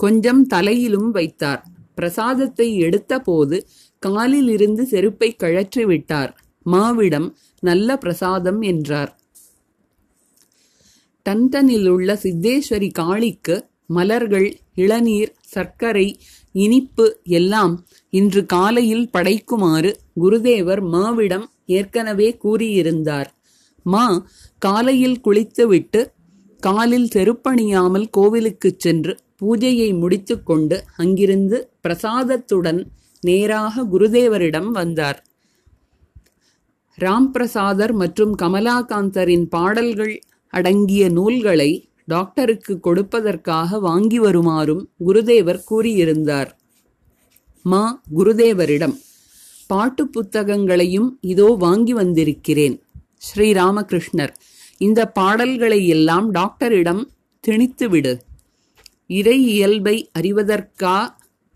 கொஞ்சம் 0.00 0.42
தலையிலும் 0.46 1.10
வைத்தார். 1.10 1.62
பிரசாதத்தை 1.96 2.68
எடுத்தபோது 2.82 3.56
காலில் 4.02 4.48
இருந்து 4.48 4.82
செருப்பை 4.86 5.30
கழற்றி 5.36 5.84
விட்டார். 5.84 6.32
மாவிடம் 6.66 7.28
நல்ல 7.62 7.88
பிரசாதம் 7.96 8.60
என்றார். 8.62 9.12
டன்டனில் 11.26 11.88
உள்ள 11.88 12.10
சித்தேஸ்வரி 12.22 12.90
காளிக்கு 12.98 13.56
மலர்கள் 13.86 14.48
இளநீர் 14.74 15.32
சர்க்கரை 15.54 16.06
இனிப்பு 16.54 17.06
எல்லாம் 17.38 17.74
இன்று 18.12 18.42
காலையில் 18.46 19.06
படைக்குமாறு 19.12 19.90
குருதேவர் 20.20 20.82
மாவிடம் 20.94 21.46
ஏற்கனவே 21.68 22.28
கூறியிருந்தார். 22.44 23.28
மா 23.86 24.04
காலையில் 24.58 25.20
குளித்துவிட்டு 25.20 26.00
காலில் 26.60 27.08
செருப்பணியாமல் 27.14 28.06
கோவிலுக்குச் 28.16 28.80
சென்று 28.80 29.12
பூஜையை 29.40 29.88
முடித்துக்கொண்டு 29.98 30.76
அங்கிருந்து 30.96 31.70
பிரசாதத்துடன் 31.82 32.80
நேராக 33.22 33.84
குருதேவரிடம் 33.92 34.70
வந்தார். 34.70 35.18
ராம் 36.98 37.30
பிரசாதர் 37.34 37.92
மற்றும் 37.92 38.34
கமலாகாந்தரின் 38.42 39.46
பாடல்கள் 39.48 40.14
அடங்கிய 40.52 41.08
நூல்களை 41.08 41.70
டாக்டருக்கு 42.04 42.74
கொடுப்பதற்காக 42.86 43.78
வாங்கி 43.80 44.18
வருமாறும் 44.18 44.82
குருதேவர் 45.06 45.60
கூறியிருந்தார். 45.70 46.50
மா 47.62 47.82
குருதேவரிடம் 48.16 48.96
பாட்டு 49.66 50.04
புத்தகங்களையும் 50.06 51.08
இதோ 51.20 51.48
வாங்கி 51.58 51.92
வந்திருக்கிறேன் 51.92 52.76
ஸ்ரீராமகிருஷ்ணர் 53.28 54.32
இந்த 54.78 55.00
பாடல்களை 55.18 55.80
எல்லாம் 55.86 56.30
டாக்டரிடம் 56.30 57.02
திணித்துவிடு. 57.44 58.14
இறை 59.06 59.46
இயல்பை 59.46 60.10
அறிவதற்கா? 60.18 61.08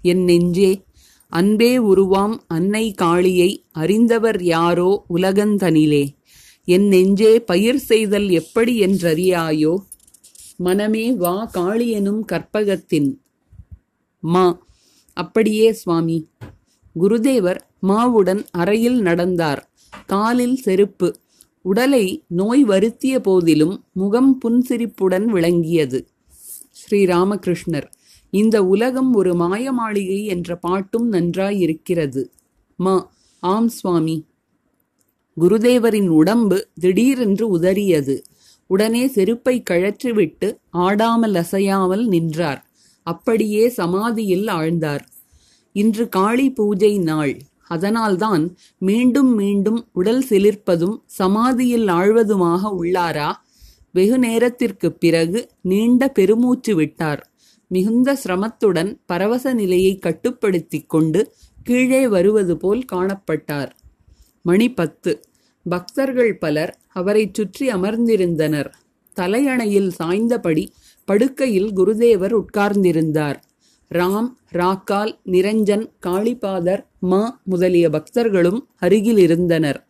என் 0.03 0.25
நெஞ்சே 0.25 0.85
அன்பே 1.29 1.79
உருவாம் 1.79 2.39
அன்னை 2.47 2.93
காளியை 2.93 3.65
அறிந்தவர் 3.73 4.43
யாரோ 4.43 5.05
உலகந்தனிலே. 5.15 6.17
என் 6.65 6.89
நெஞ்சே 6.89 7.41
பயிர் 7.41 7.79
செய்தல் 7.79 8.29
எப்படி 8.31 8.81
என்றறியாயோ? 8.81 9.77
மனமே 10.57 11.13
வா 11.13 11.51
காளியெனும் 11.55 12.21
கற்பகத்தின். 12.33 13.17
மா 14.21 14.67
அப்படியே 15.15 15.73
சுவாமி. 15.73 16.29
குருதேவர் 17.01 17.61
மாவுடன் 17.83 18.47
அறையில் 18.51 19.01
நடந்தார். 19.01 19.71
காலில் 20.07 20.57
செருப்பு. 20.57 21.17
உடலை 21.63 22.25
நோய் 22.29 22.65
வருத்திய 22.65 23.21
போதிலும் 23.21 23.85
முகம் 23.93 24.39
புன்சிரிப்புடன் 24.39 25.25
விளங்கியது. 25.25 26.09
ஸ்ரீராமகிருஷ்ணர் 26.77 27.89
இந்த 28.31 28.65
உலகம் 28.65 29.15
ஒரு 29.15 29.35
மாயமாளிகை 29.35 30.25
என்ற 30.25 30.57
பாட்டும் 30.57 31.13
நன்றாயிருக்கிறது. 31.13 32.33
மா. 32.77 33.13
ஆம் 33.39 33.69
சுவாமி. 33.69 34.27
குருதேவரின் 35.41 36.09
உடம்பு 36.09 36.69
திடீரென்று 36.81 37.59
உதறியது. 37.59 38.21
உடனே 38.67 39.07
செருப்பை 39.07 39.63
கழற்றிவிட்டு 39.71 40.57
ஆடாமல் 40.71 41.35
அசையாமல் 41.35 42.07
நின்றார். 42.07 42.71
அப்படியே 43.03 43.69
சமாதியில் 43.69 44.47
ஆழ்ந்தார். 44.47 45.05
இன்று 45.73 46.09
காளி 46.09 46.51
பூஜை 46.51 46.99
நாள். 46.99 47.39
அதனால்தான் 47.67 48.57
மீண்டும் 48.79 49.35
மீண்டும் 49.35 49.89
உடல் 49.93 50.25
சிலிர்ப்பதும் 50.29 50.97
சமாதியில் 51.07 51.87
ஆழ்வதுமாக 51.87 52.63
உள்ளாரா? 52.81 53.33
வெகு 53.93 54.19
நேரத்திற்குப் 54.19 55.01
பிறகு 55.01 55.49
நீண்ட 55.63 56.09
பெருமூச்சு 56.09 56.75
விட்டார். 56.75 57.31
மிகுந்த 57.69 58.19
சிரமத்துடன் 58.25 58.97
பரவச 59.07 59.53
நிலையை 59.53 59.99
கட்டுப்படுத்திக் 59.99 60.89
கொண்டு 60.89 61.33
கீழே 61.63 62.09
வருவது 62.09 62.57
போல் 62.57 62.85
காணப்பட்டார். 62.93 63.71
மணி 64.43 64.73
பத்து. 64.73 65.21
பக்தர்கள் 65.65 66.39
பலர் 66.39 66.79
அவரைச் 66.89 67.35
சுற்றி 67.35 67.69
அமர்ந்திருந்தனர். 67.69 68.71
தலையணையில் 69.17 69.91
சாய்ந்தபடி 70.03 70.69
படுக்கையில் 71.05 71.77
குருதேவர் 71.77 72.35
உட்கார்ந்திருந்தார். 72.35 73.37
ராம் 73.95 74.29
ராக்கால் 74.53 75.19
நிரஞ்சன் 75.27 75.91
காளிபாதர் 76.07 76.85
மா 77.01 77.41
முதலிய 77.45 77.91
பக்தர்களும் 77.91 78.61
அருகில் 78.77 79.19
இருந்தனர் 79.19 79.90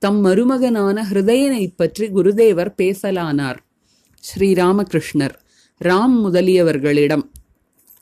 தம் 0.00 0.24
மருமகனான 0.24 1.02
ஹிருதயனைப் 1.10 1.72
பற்றி 1.76 2.06
குருதேவர் 2.06 2.74
பேசலானார். 2.76 3.56
ஸ்ரீராமகிருஷ்ணர் 4.20 5.34
ராம் 5.84 6.14
முதலியவர்களிடம் 6.24 7.22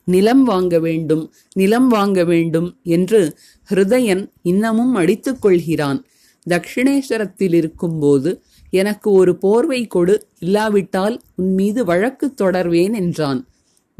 நிலம் 0.04 0.44
வாங்க 0.44 0.78
வேண்டும் 0.78 1.32
நிலம் 1.54 1.88
வாங்க 1.88 2.24
வேண்டும் 2.24 2.76
என்று 2.82 3.38
ஹிருதயன் 3.70 4.30
இன்னமும் 4.42 4.94
அடித்துக் 4.94 5.42
கொள்கிறான். 5.42 6.06
தக்ஷிணேஸ்வரத்தில் 6.50 7.54
இருக்கும்போது 7.54 8.42
எனக்கு 8.70 9.10
ஒரு 9.10 9.36
போர்வை 9.36 9.86
கொடு 9.86 10.26
இல்லாவிட்டால் 10.38 11.20
உன் 11.36 11.54
மீது 11.54 11.84
வழக்கு 11.84 12.34
தொடர்வேன் 12.40 12.94
என்றான். 12.94 13.48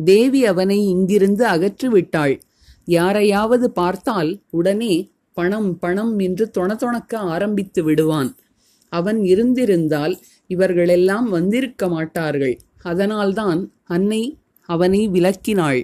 தேவி 0.04 0.46
அவனை 0.46 0.86
இங்கிருந்து 0.86 1.46
அகற்றிவிட்டாள். 1.46 2.40
யாரையாவது 2.84 3.70
பார்த்தால் 3.70 4.40
உடனே 4.50 5.10
பணம் 5.38 5.70
பணம் 5.78 6.14
என்று 6.18 6.44
தொணதொணக்க 6.58 7.14
ஆரம்பித்து 7.34 7.80
விடுவான். 7.82 8.30
அவன் 8.92 9.18
இருந்திருந்தால் 9.24 10.14
இவர்களெல்லாம் 10.46 11.26
வந்திருக்க 11.28 11.88
மாட்டார்கள். 11.88 12.54
அதனால்தான் 12.82 13.60
அன்னை 13.84 14.22
அவனை 14.68 15.00
விலக்கினாள். 15.08 15.80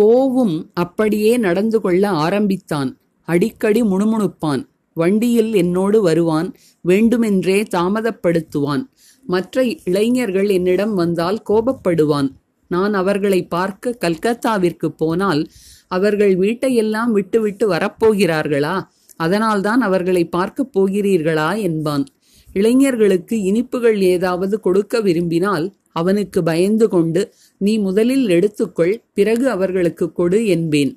கோவும் 0.00 0.56
அப்படியே 0.74 1.32
நடந்து 1.36 1.78
கொள்ள 1.80 2.04
ஆரம்பித்தான். 2.24 2.90
அடிக்கடி 3.28 3.80
முணுமுணுப்பான். 3.82 4.62
வண்டியில் 4.96 5.52
என்னோடு 5.54 5.98
வருவான். 6.02 6.48
வேண்டுமென்றே 6.80 7.58
தாமதப்படுத்துவான். 7.76 8.84
மற்ற 9.26 9.64
இளைஞர்கள் 9.84 10.48
என்னிடம் 10.48 10.94
வந்தால் 10.94 11.42
கோபப்படுவான். 11.50 12.30
நான் 12.70 12.94
அவர்களை 12.94 13.40
பார்க்க 13.46 13.98
கல்கத்தாவிற்கு 14.00 14.88
போனால் 15.00 15.42
அவர்கள் 15.90 16.32
வீட்டையெல்லாம் 16.38 17.10
விட்டுவிட்டு 17.10 17.64
வரப்போகிறார்களா? 17.72 18.76
அதனால்தான் 19.16 19.80
அவர்களை 19.80 20.24
பார்க்கப் 20.28 20.72
போகிறீர்களா? 20.74 21.50
என்பான். 21.60 22.04
இளைஞர்களுக்கு 22.52 23.36
இனிப்புகள் 23.42 23.98
ஏதாவது 24.14 24.60
கொடுக்க 24.60 25.00
விரும்பினால் 25.00 25.66
அவனுக்கு 25.92 26.42
பயந்து 26.42 26.86
கொண்டு 26.88 27.22
நீ 27.58 27.78
முதலில் 27.78 28.26
எடுத்துக்கொள் 28.28 28.94
பிறகு 29.14 29.46
அவர்களுக்கு 29.50 30.06
கொடு 30.12 30.46
என்பேன். 30.46 30.92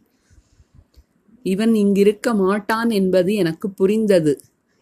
இவன் 1.45 1.73
இங்கிருக்க 1.73 2.27
மாட்டான் 2.36 2.89
என்பது 2.89 3.32
எனக்கு 3.36 3.67
புரிந்தது. 3.69 4.34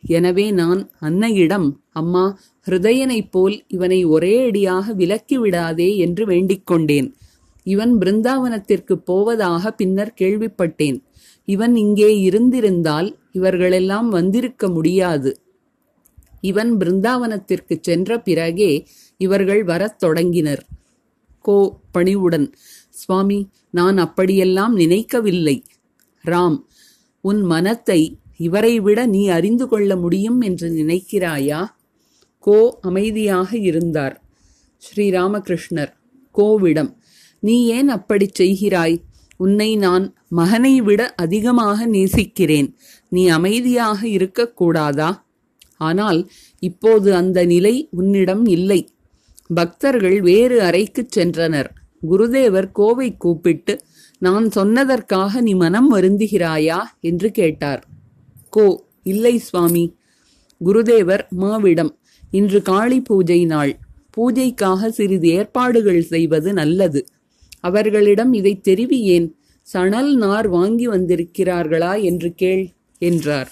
எனவே 0.04 0.52
நான் 0.52 0.82
அன்னையிடம் 1.02 1.67
அம்மா 1.91 2.26
ஹிருதயனைப் 2.67 3.32
போல் 3.32 3.58
இவனை 3.67 4.00
ஒரே 4.06 4.34
அடியாக 4.47 4.93
விலக்கி 4.93 5.38
விடாதே 5.38 5.89
என்று 5.97 6.26
வேண்டிக் 6.26 6.67
கொண்டேன். 6.67 7.10
இவன் 7.63 7.97
பிருந்தாவனத்திற்கு 7.97 8.93
போவதாக 8.93 9.71
பின்னர் 9.71 10.13
கேள்விப்பட்டேன். 10.21 11.04
இவன் 11.45 11.76
இங்கே 11.76 12.19
இருந்திருந்தால் 12.19 13.17
இவர்களெல்லாம் 13.32 14.10
வந்திருக்க 14.10 14.69
முடியாது. 14.69 15.39
இவன் 16.41 16.78
பிருந்தாவனத்திற்கு 16.78 17.78
சென்ற 17.82 18.21
பிறகே 18.21 18.88
இவர்கள் 19.17 19.63
வரத் 19.63 20.00
தொடங்கினர். 20.00 20.65
கோ. 21.41 21.80
பணிவுடன் 21.91 22.54
சுவாமி 22.89 23.50
நான் 23.69 23.97
அப்படியெல்லாம் 23.97 24.76
நினைக்கவில்லை. 24.76 25.63
ராம் 26.26 26.63
உன் 27.21 27.41
மனத்தை 27.41 28.17
இவரை 28.38 28.80
விட 28.80 29.06
நீ 29.06 29.28
அறிந்து 29.28 29.67
கொள்ள 29.67 29.95
முடியும் 29.95 30.41
என்று 30.41 30.69
நினைக்கிறாயா? 30.69 31.65
கோ. 32.39 32.78
அமைதியாக 32.82 33.58
இருந்தார். 33.58 34.21
ஸ்ரீராமகிருஷ்ணர் 34.78 35.93
கோவிடம் 36.36 36.95
நீ 37.43 37.65
ஏன் 37.65 37.89
அப்படிச் 37.89 38.41
செய்கிறாய்? 38.41 38.95
உன்னை 39.38 39.75
நான் 39.75 40.06
மகனை 40.30 40.82
விட 40.82 41.13
அதிகமாக 41.15 41.86
நேசிக்கிறேன். 41.86 42.69
நீ 43.10 43.27
அமைதியாக 43.27 44.08
இருக்கக்கூடாதா 44.08 45.10
ஆனால் 45.77 46.19
இப்போது 46.60 47.15
அந்த 47.15 47.45
நிலை 47.45 47.88
உன்னிடம் 47.91 48.45
இல்லை. 48.45 48.82
பக்தர்கள் 49.49 50.21
வேறு 50.21 50.62
அறைக்குச் 50.62 51.19
சென்றனர். 51.19 51.69
குருதேவர் 52.10 52.71
கோவை 52.71 53.17
கூப்பிட்டு 53.17 53.73
நான் 54.19 54.47
சொன்னதற்காக 54.56 55.41
நீ 55.41 55.54
மனம் 55.54 55.93
வருந்துகிறாயா? 55.95 56.80
என்று 57.01 57.32
கேட்டார். 57.32 57.82
கோ 58.49 58.67
இல்லை 59.04 59.38
சுவாமி. 59.38 59.86
குருதேவர் 60.65 61.23
மாவிடம் 61.39 61.91
இன்று 62.32 62.62
காளி 62.62 63.01
பூஜை 63.01 63.45
நாள். 63.45 63.73
பூஜைக்காக 64.17 64.88
சிறிது 64.88 65.27
ஏற்பாடுகள் 65.27 66.01
செய்வது 66.04 66.54
நல்லது. 66.54 67.01
அவர்களிடம் 67.62 68.34
இதை 68.34 68.62
தெரிவியேன். 68.67 69.28
சணல் 69.62 70.15
நார் 70.15 70.47
வாங்கி 70.47 70.88
வந்திருக்கிறார்களா 70.88 72.02
என்று 72.02 72.34
கேள் 72.34 72.69
என்றார். 72.97 73.52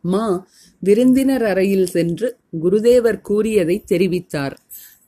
மா 0.00 0.46
விருந்தினர் 0.78 1.44
அறையில் 1.44 1.86
சென்று 1.86 2.36
குருதேவர் 2.62 3.20
கூறியதை 3.20 3.84
தெரிவித்தார். 3.88 4.54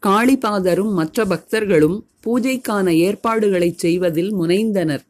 காளிபாதரும் 0.07 0.93
மற்ற 0.93 1.25
பக்தர்களும் 1.25 1.99
பூஜைக்கான 2.27 2.89
ஏற்பாடுகளைச் 2.89 3.79
செய்வதில் 3.79 4.35
முனைந்தனர். 4.35 5.05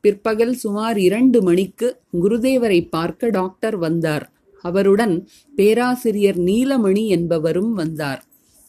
பிற்பகல் 0.00 0.54
சுமார் 0.54 0.98
இரண்டு 0.98 1.42
மணிக்கு 1.42 2.00
குருதேவரை 2.22 2.88
பார்க்க 2.88 3.28
டாக்டர் 3.28 3.76
வந்தார். 3.76 4.32
அவருடன் 4.64 5.28
பேராசிரியர் 5.56 6.38
நீலமணி 6.38 7.06
என்பவரும் 7.06 7.72
வந்தார். 7.72 8.24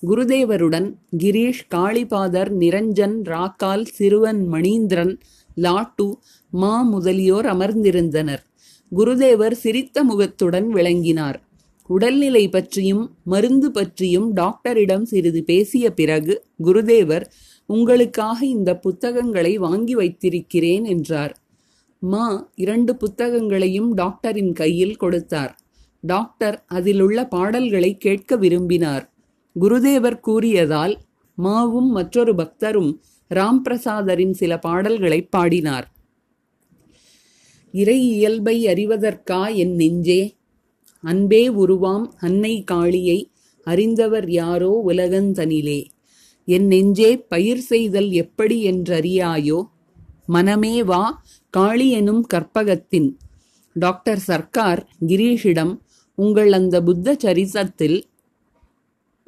குருதேவருடன் 0.07 0.87
கிரீஷ் 1.17 1.61
காளிபாதர் 1.75 2.49
நிரஞ்சன் 2.59 3.15
ராக்கால் 3.23 3.85
சிறுவன் 3.85 4.47
மணீந்திரன் 4.51 5.19
லாட்டு 5.61 6.11
மா 6.51 6.81
முதலியோர் 6.81 7.45
அமர்ந்திருந்தனர். 7.45 8.43
குருதேவர் 8.97 9.51
சிரித்த 9.51 10.03
முகத்துடன் 10.03 10.67
விளங்கினார். 10.67 11.43
உடல்நிலை 11.87 12.49
பற்றியும் 12.49 13.15
மருந்து 13.23 13.71
பற்றியும் 13.71 14.33
டாக்டரிடம் 14.33 15.05
சிறிது 15.05 15.43
பேசிய 15.43 15.93
பிறகு 15.93 16.45
குருதேவர் 16.63 17.25
உங்களுக்காக 17.65 18.45
இந்த 18.45 18.77
புத்தகங்களை 18.77 19.57
வாங்கி 19.57 19.95
வைத்திருக்கிறேன் 19.95 20.83
என்றார். 20.83 21.39
மா 21.99 22.51
இரண்டு 22.55 22.95
புத்தகங்களையும் 22.95 23.93
டாக்டரின் 23.93 24.53
கையில் 24.53 24.95
கொடுத்தார். 24.95 25.59
டாக்டர் 26.01 26.63
அதிலுள்ள 26.67 27.27
பாடல்களை 27.27 27.97
கேட்க 27.97 28.35
விரும்பினார். 28.35 29.14
குருதேவர் 29.55 30.19
கூறியதால் 30.19 30.95
மாவும் 31.37 31.89
மற்றொரு 31.89 32.33
பக்தரும் 32.33 32.91
ராம் 33.31 33.59
பிரசாதரின் 33.63 34.31
சில 34.31 34.59
பாடல்களை 34.59 35.19
பாடினார். 35.25 35.87
இறை 37.73 37.99
இயல்பை 38.09 38.65
அறிவதற்கா 38.65 39.53
என் 39.53 39.75
நெஞ்சே? 39.75 40.21
அன்பே 41.03 41.49
உருவாம் 41.49 42.05
அன்னை 42.17 42.63
காளியை 42.63 43.31
அறிந்தவர் 43.67 44.29
யாரோ 44.29 44.81
உலகந்தனிலே 44.87 45.85
என் 46.47 46.67
நெஞ்சே 46.67 47.17
பயிர் 47.17 47.63
செய்தல் 47.71 48.09
எப்படி 48.11 48.57
என்றறியாயோ? 48.71 49.59
மனமே 50.25 50.83
வா 50.83 51.03
காளி 51.49 51.87
எனும் 51.91 52.23
கற்பகத்தின். 52.33 53.09
டாக்டர் 53.75 54.21
சர்க்கார் 54.27 54.81
கிரீஷிடம் 55.07 55.73
உங்கள் 56.17 56.51
அந்த 56.51 56.75
புத்த 56.83 57.15
சரிசத்தில் 57.15 57.97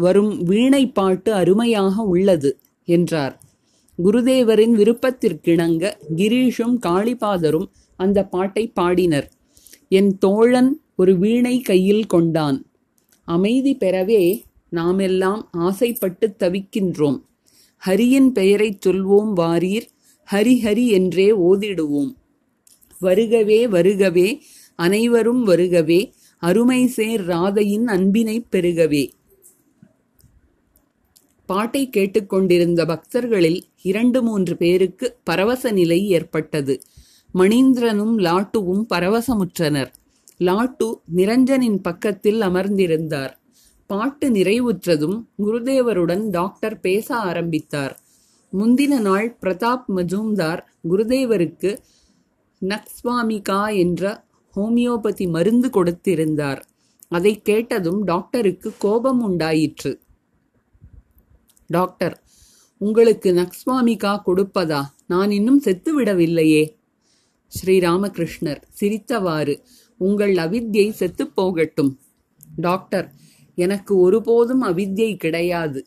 வரும் 0.02 0.44
வீணை 0.44 0.92
பாட்டு 0.92 1.34
அருமையாக 1.34 2.02
உள்ளது 2.02 2.60
என்றார். 2.86 3.42
குருதேவரின் 4.04 4.72
விருப்பத்திற்கிணங்க 4.72 5.94
கிரீஷும் 6.16 6.78
காளிபாதரும் 6.86 7.66
அந்த 7.96 8.26
பாட்டை 8.26 8.72
பாடினர். 8.80 9.30
என் 9.90 10.18
தோழன் 10.18 10.82
ஒரு 10.96 11.18
வீணை 11.18 11.60
கையில் 11.60 12.06
கொண்டான். 12.06 12.66
அமைதி 13.24 13.78
பெறவே 13.78 14.42
நாமெல்லாம் 14.70 15.50
ஆசைப்பட்டு 15.52 16.36
தவிக்கின்றோம். 16.40 17.22
ஹரியின் 17.86 18.30
பெயரைச் 18.30 18.88
சொல்வோம் 18.88 19.34
வாரீர் 19.34 19.88
ஹரி 20.32 20.56
ஹரி 20.64 20.88
என்றே 20.88 21.32
ஓதிடுவோம். 21.32 22.14
வருகவே 23.02 23.68
வருகவே 23.68 24.40
அனைவரும் 24.76 25.48
வருகவே 25.48 26.12
அருமை 26.38 26.88
சேர் 26.88 27.28
ராதையின் 27.28 27.88
அன்பினைப் 27.88 28.48
பெருகவே. 28.52 29.10
பாட்டை 31.48 31.90
கேட்டுக்கொண்டிருந்த 31.90 32.86
பக்தர்களில் 32.86 33.62
இரண்டு 33.82 34.24
மூன்று 34.24 34.58
பேருக்கு 34.58 35.18
பரவச 35.24 35.72
நிலை 35.72 36.08
ஏற்பட்டது. 36.08 36.82
மணீந்திரனும் 37.34 38.16
லாட்டுவும் 38.18 38.86
பரவசமுற்றனர். 38.94 39.92
லாட்டு 40.40 40.88
நிரஞ்சனின் 41.16 41.80
பக்கத்தில் 41.82 42.42
அமர்ந்திருந்தார். 42.42 43.34
பாட்டு 43.86 44.30
நிறைவுற்றதும் 44.30 45.24
குருதேவருடன் 45.44 46.30
டாக்டர் 46.30 46.80
பேச 46.80 47.16
ஆரம்பித்தார். 47.16 48.00
முந்தின 48.60 49.00
நாள் 49.00 49.38
பிரதாப் 49.42 49.84
மஜூம்தார் 49.96 50.60
குருதேவருக்கு 50.90 51.78
நக்ஸ்வாமிகா 52.62 53.76
என்ற 53.76 54.24
ஹோமியோபதி 54.56 55.30
மருந்து 55.30 55.70
கொடுத்திருந்தார். 55.74 56.62
அதை 57.08 57.42
கேட்டதும் 57.42 58.04
டாக்டருக்கு 58.04 58.74
கோபம் 58.78 59.22
உண்டாயிற்று 59.22 60.00
டாக்டர் 61.68 62.24
உங்களுக்கு 62.78 63.34
நக்ஸ்வாமிகா 63.34 64.22
கொடுப்பதா? 64.26 64.84
நான் 65.08 65.32
இன்னும் 65.32 65.62
செத்துவிடவில்லையே. 65.62 66.76
ஸ்ரீராமகிருஷ்ணர் 67.52 68.62
சிரித்தவாறு 68.80 69.60
உங்கள் 69.98 70.34
அவித்யை 70.34 70.90
செத்துப் 70.90 71.36
போகட்டும். 71.36 72.00
டாக்டர் 72.56 73.14
எனக்கு 73.56 73.98
ஒருபோதும் 73.98 74.64
அவித்யை 74.64 75.16
கிடையாது. 75.16 75.86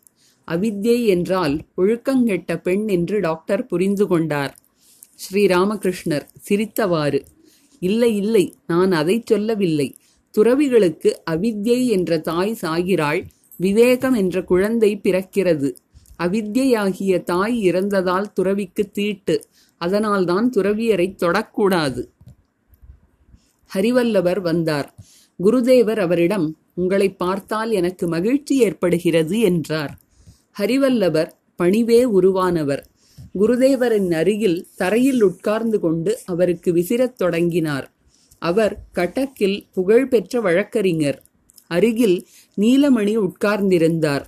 அவித்யை 0.48 1.04
என்றால் 1.04 1.60
ஒழுக்கங்கெட்ட 1.76 2.56
பெண் 2.56 2.88
என்று 2.88 3.20
டாக்டர் 3.20 3.66
புரிந்து 3.66 4.06
கொண்டார். 4.06 4.58
ஸ்ரீராமகிருஷ்ணர் 5.16 6.26
சிரித்தவாறு 6.48 7.20
இல்லை 7.78 8.16
இல்லை 8.16 8.54
நான் 8.66 8.92
அதை 8.92 9.22
சொல்லவில்லை. 9.26 9.96
துறவிகளுக்கு 10.30 11.22
அவித்யை 11.30 11.86
என்ற 11.86 12.18
தாய் 12.18 12.58
சாகிறாள் 12.60 13.24
விவேகம் 13.60 14.14
என்ற 14.14 14.42
குழந்தை 14.42 15.00
பிறக்கிறது. 15.02 15.74
அவித்யாகிய 16.18 17.22
தாய் 17.22 17.70
இறந்ததால் 17.70 18.32
துறவிக்கு 18.32 18.90
தீட்டு. 18.90 19.44
அதனால்தான் 19.76 20.52
துறவியரை 20.56 21.16
தொடக்கூடாது. 21.16 22.06
ஹரிவல்லவர் 23.74 24.40
வந்தார். 24.40 24.94
குருதேவர் 25.44 25.98
அவரிடம் 25.98 26.56
உங்களை 26.74 27.12
பார்த்தால் 27.12 27.70
எனக்கு 27.70 28.08
மகிழ்ச்சி 28.08 28.58
ஏற்படுகிறது 28.58 29.40
என்றார். 29.40 29.98
ஹரிவல்லவர் 30.58 31.30
பணிவே 31.62 32.04
உருவானவர். 32.04 32.82
குருதேவரின் 33.40 34.14
அருகில் 34.14 34.66
தரையில் 34.76 35.22
உட்கார்ந்து 35.22 35.80
கொண்டு 35.80 36.18
அவருக்கு 36.24 36.72
விசிரத் 36.72 37.12
தொடங்கினார். 37.12 37.92
அவர் 38.38 38.84
கட்டக்கில் 38.94 39.66
புகழ்பெற்ற 39.72 40.40
வழக்கறிஞர். 40.40 41.22
அருகில் 41.66 42.26
நீலமணி 42.60 43.14
உட்கார்ந்திருந்தார். 43.18 44.24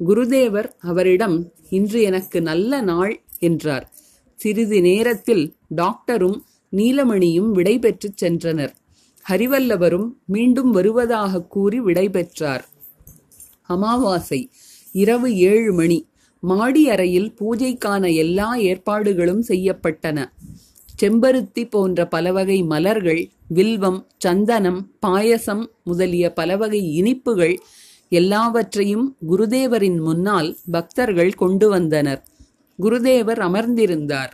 குருதேவர் 0.00 0.68
அவரிடம் 0.80 1.36
இன்று 1.70 1.98
எனக்கு 2.02 2.38
நல்ல 2.42 2.80
நாள் 2.80 3.14
என்றார். 3.38 3.86
சிறிது 4.38 4.80
நேரத்தில் 4.80 5.44
டாக்டரும் 5.76 6.38
நீலமணியும் 6.72 7.50
விடைபெற்றுச் 7.52 8.24
சென்றனர். 8.24 8.74
ஹரிவல்லவரும் 9.26 10.08
மீண்டும் 10.26 10.70
வருவதாக 10.70 11.42
கூறி 11.44 11.78
விடைபெற்றார் 11.80 12.64
அமாவாசை 13.68 14.40
இரவு 14.92 15.28
ஏழு 15.36 15.72
மணி. 15.72 15.98
மாடி 16.42 16.82
அறையில் 16.88 17.34
பூஜைக்கான 17.40 18.14
எல்லா 18.14 18.48
ஏற்பாடுகளும் 18.68 19.42
செய்யப்பட்டன. 19.48 20.18
செம்பருத்தி 21.02 21.62
போன்ற 21.70 22.06
பலவகை 22.06 22.62
மலர்கள் 22.62 23.22
வில்வம் 23.48 24.00
சந்தனம் 24.18 24.80
பாயசம் 25.06 25.64
முதலிய 25.84 26.32
பலவகை 26.32 26.80
இனிப்புகள் 27.00 27.56
எல்லாவற்றையும் 28.08 29.16
குருதேவரின் 29.30 30.00
முன்னால் 30.00 30.56
பக்தர்கள் 30.70 31.32
கொண்டு 31.32 31.68
வந்தனர். 31.68 32.22
குருதேவர் 32.78 33.40
அமர்ந்திருந்தார். 33.48 34.32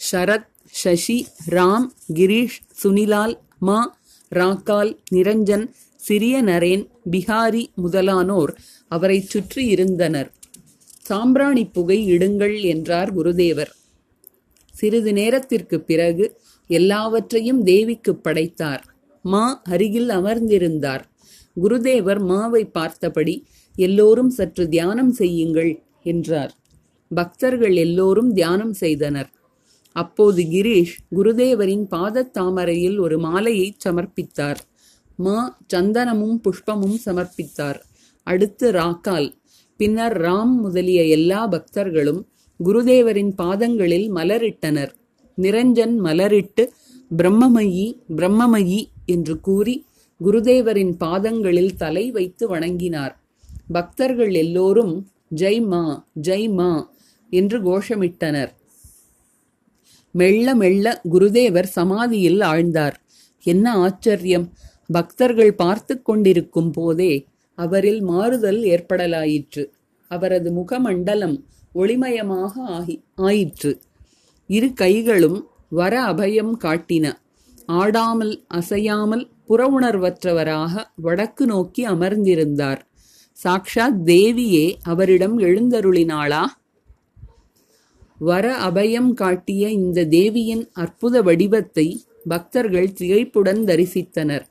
ஷரத் 0.00 0.48
சசி 0.64 1.26
ராம் 1.50 1.86
கிரீஷ் 2.14 2.58
சுனிலால் 2.82 3.34
மா 3.58 3.80
ராக்கால் 4.32 4.92
நிரஞ்சன் 5.12 5.66
சிறிய 5.96 6.42
நரேன் 6.42 6.84
பிஹாரி 7.10 7.64
முதலானோர் 7.82 8.52
அவரை 8.88 9.20
சுற்றி 9.20 9.66
இருந்தனர் 9.66 10.30
சாம்பிராணி 11.02 11.64
புகை 11.66 11.98
இடுங்கள் 12.10 12.56
என்றார் 12.62 13.10
குருதேவர். 13.16 13.72
சிறிது 14.74 15.12
நேரத்திற்கு 15.12 15.76
பிறகு 15.80 16.24
எல்லாவற்றையும் 16.70 17.60
தேவிக்கு 17.62 18.12
படைத்தார். 18.16 18.82
மா 19.24 19.44
அருகில் 19.64 20.08
அமர்ந்திருந்தார். 20.08 21.04
குருதேவர் 21.56 22.20
மாவை 22.30 22.62
பார்த்தபடி 22.70 23.34
எல்லோரும் 23.76 24.30
சற்று 24.30 24.64
தியானம் 24.68 25.12
செய்யுங்கள் 25.12 25.72
என்றார். 26.02 26.52
பக்தர்கள் 27.10 27.76
எல்லோரும் 27.76 28.30
தியானம் 28.32 28.72
செய்தனர். 28.72 29.30
அப்போது 29.96 30.42
கிரீஷ் 30.54 30.94
குருதேவரின் 31.16 31.86
பாதத்தாமரையில் 31.90 32.96
ஒரு 33.00 33.16
மாலையை 33.18 33.68
சமர்ப்பித்தார். 33.84 34.60
மா 35.16 35.38
சந்தனமும் 35.74 36.38
புஷ்பமும் 36.44 36.98
சமர்ப்பித்தார். 37.04 37.80
அடுத்து 38.26 38.66
ராக்கால். 38.72 39.28
பின்னர் 39.80 40.16
ராம் 40.20 40.54
முதலிய 40.62 41.00
எல்லா 41.16 41.40
பக்தர்களும் 41.46 42.22
குருதேவரின் 42.60 43.32
பாதங்களில் 43.34 44.08
மலரிட்டனர். 44.12 44.92
நிரஞ்சன் 45.38 45.94
மலரிட்டு 46.06 46.64
பிரம்மமயி 47.10 47.86
பிரம்மமயி 48.16 48.80
என்று 49.06 49.34
கூறி 49.40 49.74
குருதேவரின் 50.20 50.94
பாதங்களில் 50.96 51.76
தலை 51.76 52.04
வைத்து 52.10 52.44
வணங்கினார். 52.48 53.14
பக்தர்கள் 53.72 54.34
எல்லோரும் 54.34 54.94
ஜெய் 55.34 55.62
மா 55.62 55.82
ஜெய் 56.26 56.50
மா 56.50 56.70
என்று 57.32 57.58
கோஷமிட்டனர். 57.62 58.52
மெல்ல 60.14 60.48
மெல்ல 60.54 60.86
குருதேவர் 61.12 61.68
சமாதியில் 61.78 62.42
ஆழ்ந்தார். 62.50 62.96
என்ன 63.46 63.66
ஆச்சரியம்! 63.84 64.46
பக்தர்கள் 64.90 65.54
பார்த்து 65.54 65.94
கொண்டிருக்கும் 66.02 66.72
போதே 66.72 67.12
அவரில் 67.58 68.02
மாறுதல் 68.02 68.60
ஏற்படலாயிற்று. 68.74 69.62
அவரது 70.10 70.48
முகமண்டலம் 70.52 71.36
ஒளிமயமாக 71.74 72.52
ஆகி 72.66 73.02
ஆயிற்று. 73.14 73.80
இரு 74.46 74.72
கைகளும் 74.72 75.48
வர 75.68 76.02
அபயம் 76.02 76.52
காட்டின. 76.64 77.12
ஆடாமல் 77.66 78.44
அசையாமல் 78.48 79.28
புறவுணர்வற்றவராக 79.48 80.84
வடக்கு 80.96 81.46
நோக்கி 81.46 81.86
அமர்ந்திருந்தார். 81.86 82.80
சாக்ஷாத் 83.44 84.02
தேவியே 84.04 84.74
அவரிடம் 84.82 85.38
எழுந்தருளினாளா? 85.38 86.44
வர 88.18 88.46
அபயம் 88.58 89.12
காட்டிய 89.12 89.68
இந்த 89.68 90.04
தேவியின் 90.04 90.70
அற்புத 90.72 91.22
வடிவத்தை 91.22 92.04
பக்தர்கள் 92.28 92.92
திகைப்புடன் 93.00 93.62
தரிசித்தனர். 93.70 94.44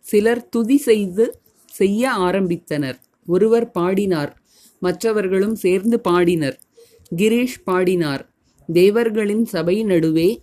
சிலர் 0.00 0.48
துதி 0.48 0.76
செய்து 0.76 1.38
செய்ய 1.66 2.12
ஆரம்பித்தனர். 2.18 2.98
ஒருவர் 3.26 3.70
பாடினார் 3.70 4.32
மற்றவர்களும் 4.78 5.54
சேர்ந்து 5.54 6.00
பாடினர். 6.00 6.58
கிரீஷ் 7.16 7.62
பாடினார். 7.64 8.30
தேவர்களின் 8.72 9.44
சபை 9.44 9.84
நடுவே 9.84 10.42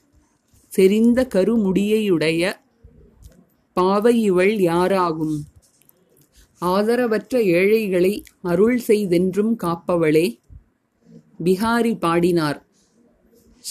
செறிந்த 0.68 1.28
கருமுடியையுடைய 1.36 2.54
பாவை 3.74 4.22
இவள் 4.22 4.56
யாராகும்? 4.56 5.38
ஆதரவற்ற 6.62 7.44
ஏழைகளை 7.44 8.24
அருள் 8.42 8.82
செய்தென்றும் 8.88 9.56
காப்பவளே. 9.64 10.40
பிகாரி 11.44 12.00
பாடினார். 12.00 12.66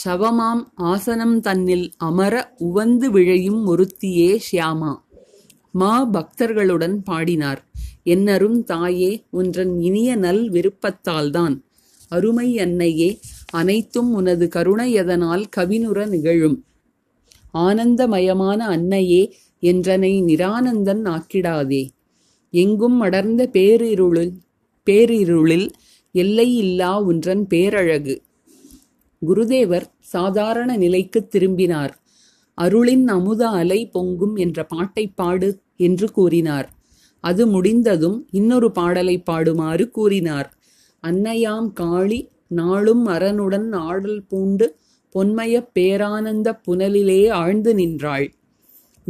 சவமாம் 0.05 0.63
ஆசனம் 0.75 1.41
தன்னில் 1.41 1.93
அமர 1.97 2.55
உவந்து 2.59 3.11
விழையும் 3.11 3.67
ஒருத்தியே 3.67 4.41
ஷியாமா. 4.53 4.97
மா 5.73 6.09
பக்தர்களுடன் 6.11 6.97
பாடினார். 6.97 7.65
என்னரும் 8.05 8.63
தாயே 8.65 9.25
ஒன்றன் 9.31 9.81
இனிய 9.81 10.17
நல் 10.17 10.51
விருப்பத்தால்தான் 10.51 11.65
அருமை 12.09 12.59
அன்னையே 12.59 13.19
அனைத்தும் 13.51 14.13
உனது 14.13 14.49
கருணையதனால் 14.57 15.45
கவினுற 15.57 16.09
நிகழும். 16.09 16.65
ஆனந்தமயமான 17.55 18.57
அன்னையே 18.57 19.23
என்றனை 19.61 20.23
நிரானந்தன் 20.23 21.03
ஆக்கிடாதே. 21.07 21.89
எங்கும் 22.51 23.01
அடர்ந்த 23.01 23.51
பேரிருளில் 23.53 24.33
பேரிருளில் 24.87 25.69
எல்லையில்லா 26.15 27.03
உன்றன் 27.03 27.47
பேரழகு. 27.47 28.15
குருதேவர் 29.23 29.87
சாதாரண 29.99 30.77
நிலைக்கு 30.77 31.27
திரும்பினார். 31.27 32.03
அருளின் 32.55 33.09
அமுத 33.09 33.49
அலை 33.49 33.89
பொங்கும் 33.89 34.37
என்ற 34.37 34.65
பாட்டை 34.65 35.07
பாடு 35.07 35.61
என்று 35.77 36.11
கூறினார். 36.11 36.69
அது 37.21 37.47
முடிந்ததும் 37.47 38.29
இன்னொரு 38.31 38.71
பாடலை 38.71 39.23
பாடுமாறு 39.31 39.91
கூறினார். 39.91 40.49
அன்னையாம் 41.07 41.73
காளி 41.73 42.29
நாளும் 42.47 43.07
அரனுடன் 43.07 43.75
ஆடல் 43.75 44.25
பூண்டு 44.29 44.77
பொன்மயப் 45.15 45.69
பேரானந்த 45.79 46.61
புனலிலே 46.67 47.31
ஆழ்ந்து 47.31 47.75
நின்றாள். 47.75 48.35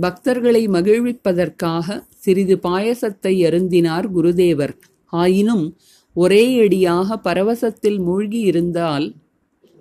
பக்தர்களை 0.03 0.69
மகிழ்விப்பதற்காக 0.69 2.05
சிறிது 2.09 2.59
பாயசத்தை 2.63 3.45
அருந்தினார் 3.45 4.09
குருதேவர். 4.17 4.79
ஆயினும் 5.07 5.77
ஒரே 6.15 6.61
அடியாக 6.61 7.21
பரவசத்தில் 7.25 7.99
மூழ்கி 7.99 8.39
இருந்தால் 8.39 9.15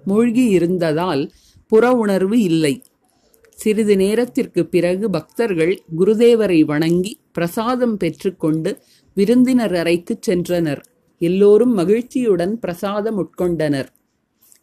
மூழ்கி 0.05 0.45
இருந்ததால் 0.49 1.31
புற 1.67 1.91
உணர்வு 1.91 2.41
இல்லை. 2.41 2.81
சிறிது 3.49 3.95
நேரத்திற்கு 3.95 4.65
பிறகு 4.65 5.09
பக்தர்கள் 5.09 5.81
குருதேவரை 5.99 6.61
வணங்கி 6.61 7.19
பிரசாதம் 7.31 7.97
பெற்றுக்கொண்டு 7.97 8.77
விருந்தினர் 9.15 9.73
அறைக்குச் 9.73 10.29
சென்றனர். 10.29 10.81
எல்லோரும் 11.17 11.73
மகிழ்ச்சியுடன் 11.73 12.59
பிரசாதம் 12.59 13.17
உட்கொண்டனர். 13.17 13.87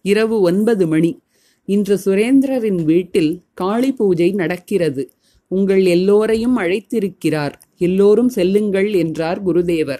இரவு 0.02 0.40
ஒன்பது 0.40 0.86
மணி. 0.86 1.20
இன்று 1.64 2.00
சுரேந்திரரின் 2.04 2.84
வீட்டில் 2.84 3.42
காளி 3.54 3.92
பூஜை 3.92 4.30
நடக்கிறது. 4.30 5.12
உங்கள் 5.48 5.84
எல்லோரையும் 5.84 6.58
அழைத்திருக்கிறார். 6.58 7.52
எல்லோரும் 7.78 8.28
செல்லுங்கள் 8.28 8.92
என்றார் 8.92 9.46
குருதேவர். 9.46 9.98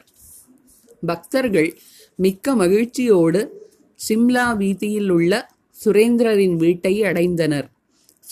பக்தர்கள் 1.06 1.78
மிக்க 2.16 2.54
மகிழ்ச்சியோடு 2.54 3.70
சிம்லா 4.08 4.56
வீதியில் 4.56 5.08
உள்ள 5.08 5.48
சுரேந்திரரின் 5.84 6.56
வீட்டை 6.56 7.00
அடைந்தனர். 7.00 7.64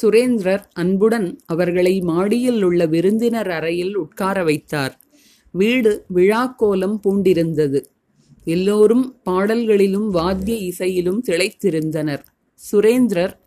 சுரேந்திரர் 0.03 0.65
அன்புடன் 0.73 1.41
அவர்களை 1.47 2.01
மாடியில் 2.01 2.63
உள்ள 2.63 2.87
விருந்தினர் 2.87 3.51
அறையில் 3.51 3.97
உட்கார 3.97 4.45
வைத்தார். 4.45 5.01
வீடு 5.51 6.05
விழாக்கோலம் 6.15 6.99
பூண்டிருந்தது. 7.05 7.85
எல்லோரும் 8.45 9.21
பாடல்களிலும் 9.23 10.11
வாத்திய 10.11 10.59
இசையிலும் 10.59 11.23
திளைத்திருந்தனர். 11.27 12.23
சுரேந்திரர் 12.73 13.39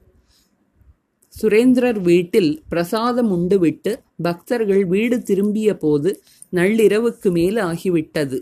சுரேந்திரர் 1.41 2.01
வீட்டில் 2.01 2.63
பிரசாதம் 2.69 3.31
உண்டுவிட்டு 3.31 3.95
பக்தர்கள் 4.21 4.85
வீடு 4.85 5.23
திரும்பிய 5.23 5.77
போது 5.77 6.21
நள்ளிரவுக்கு 6.51 7.31
மேல் 7.31 7.55
ஆகிவிட்டது. 7.55 8.41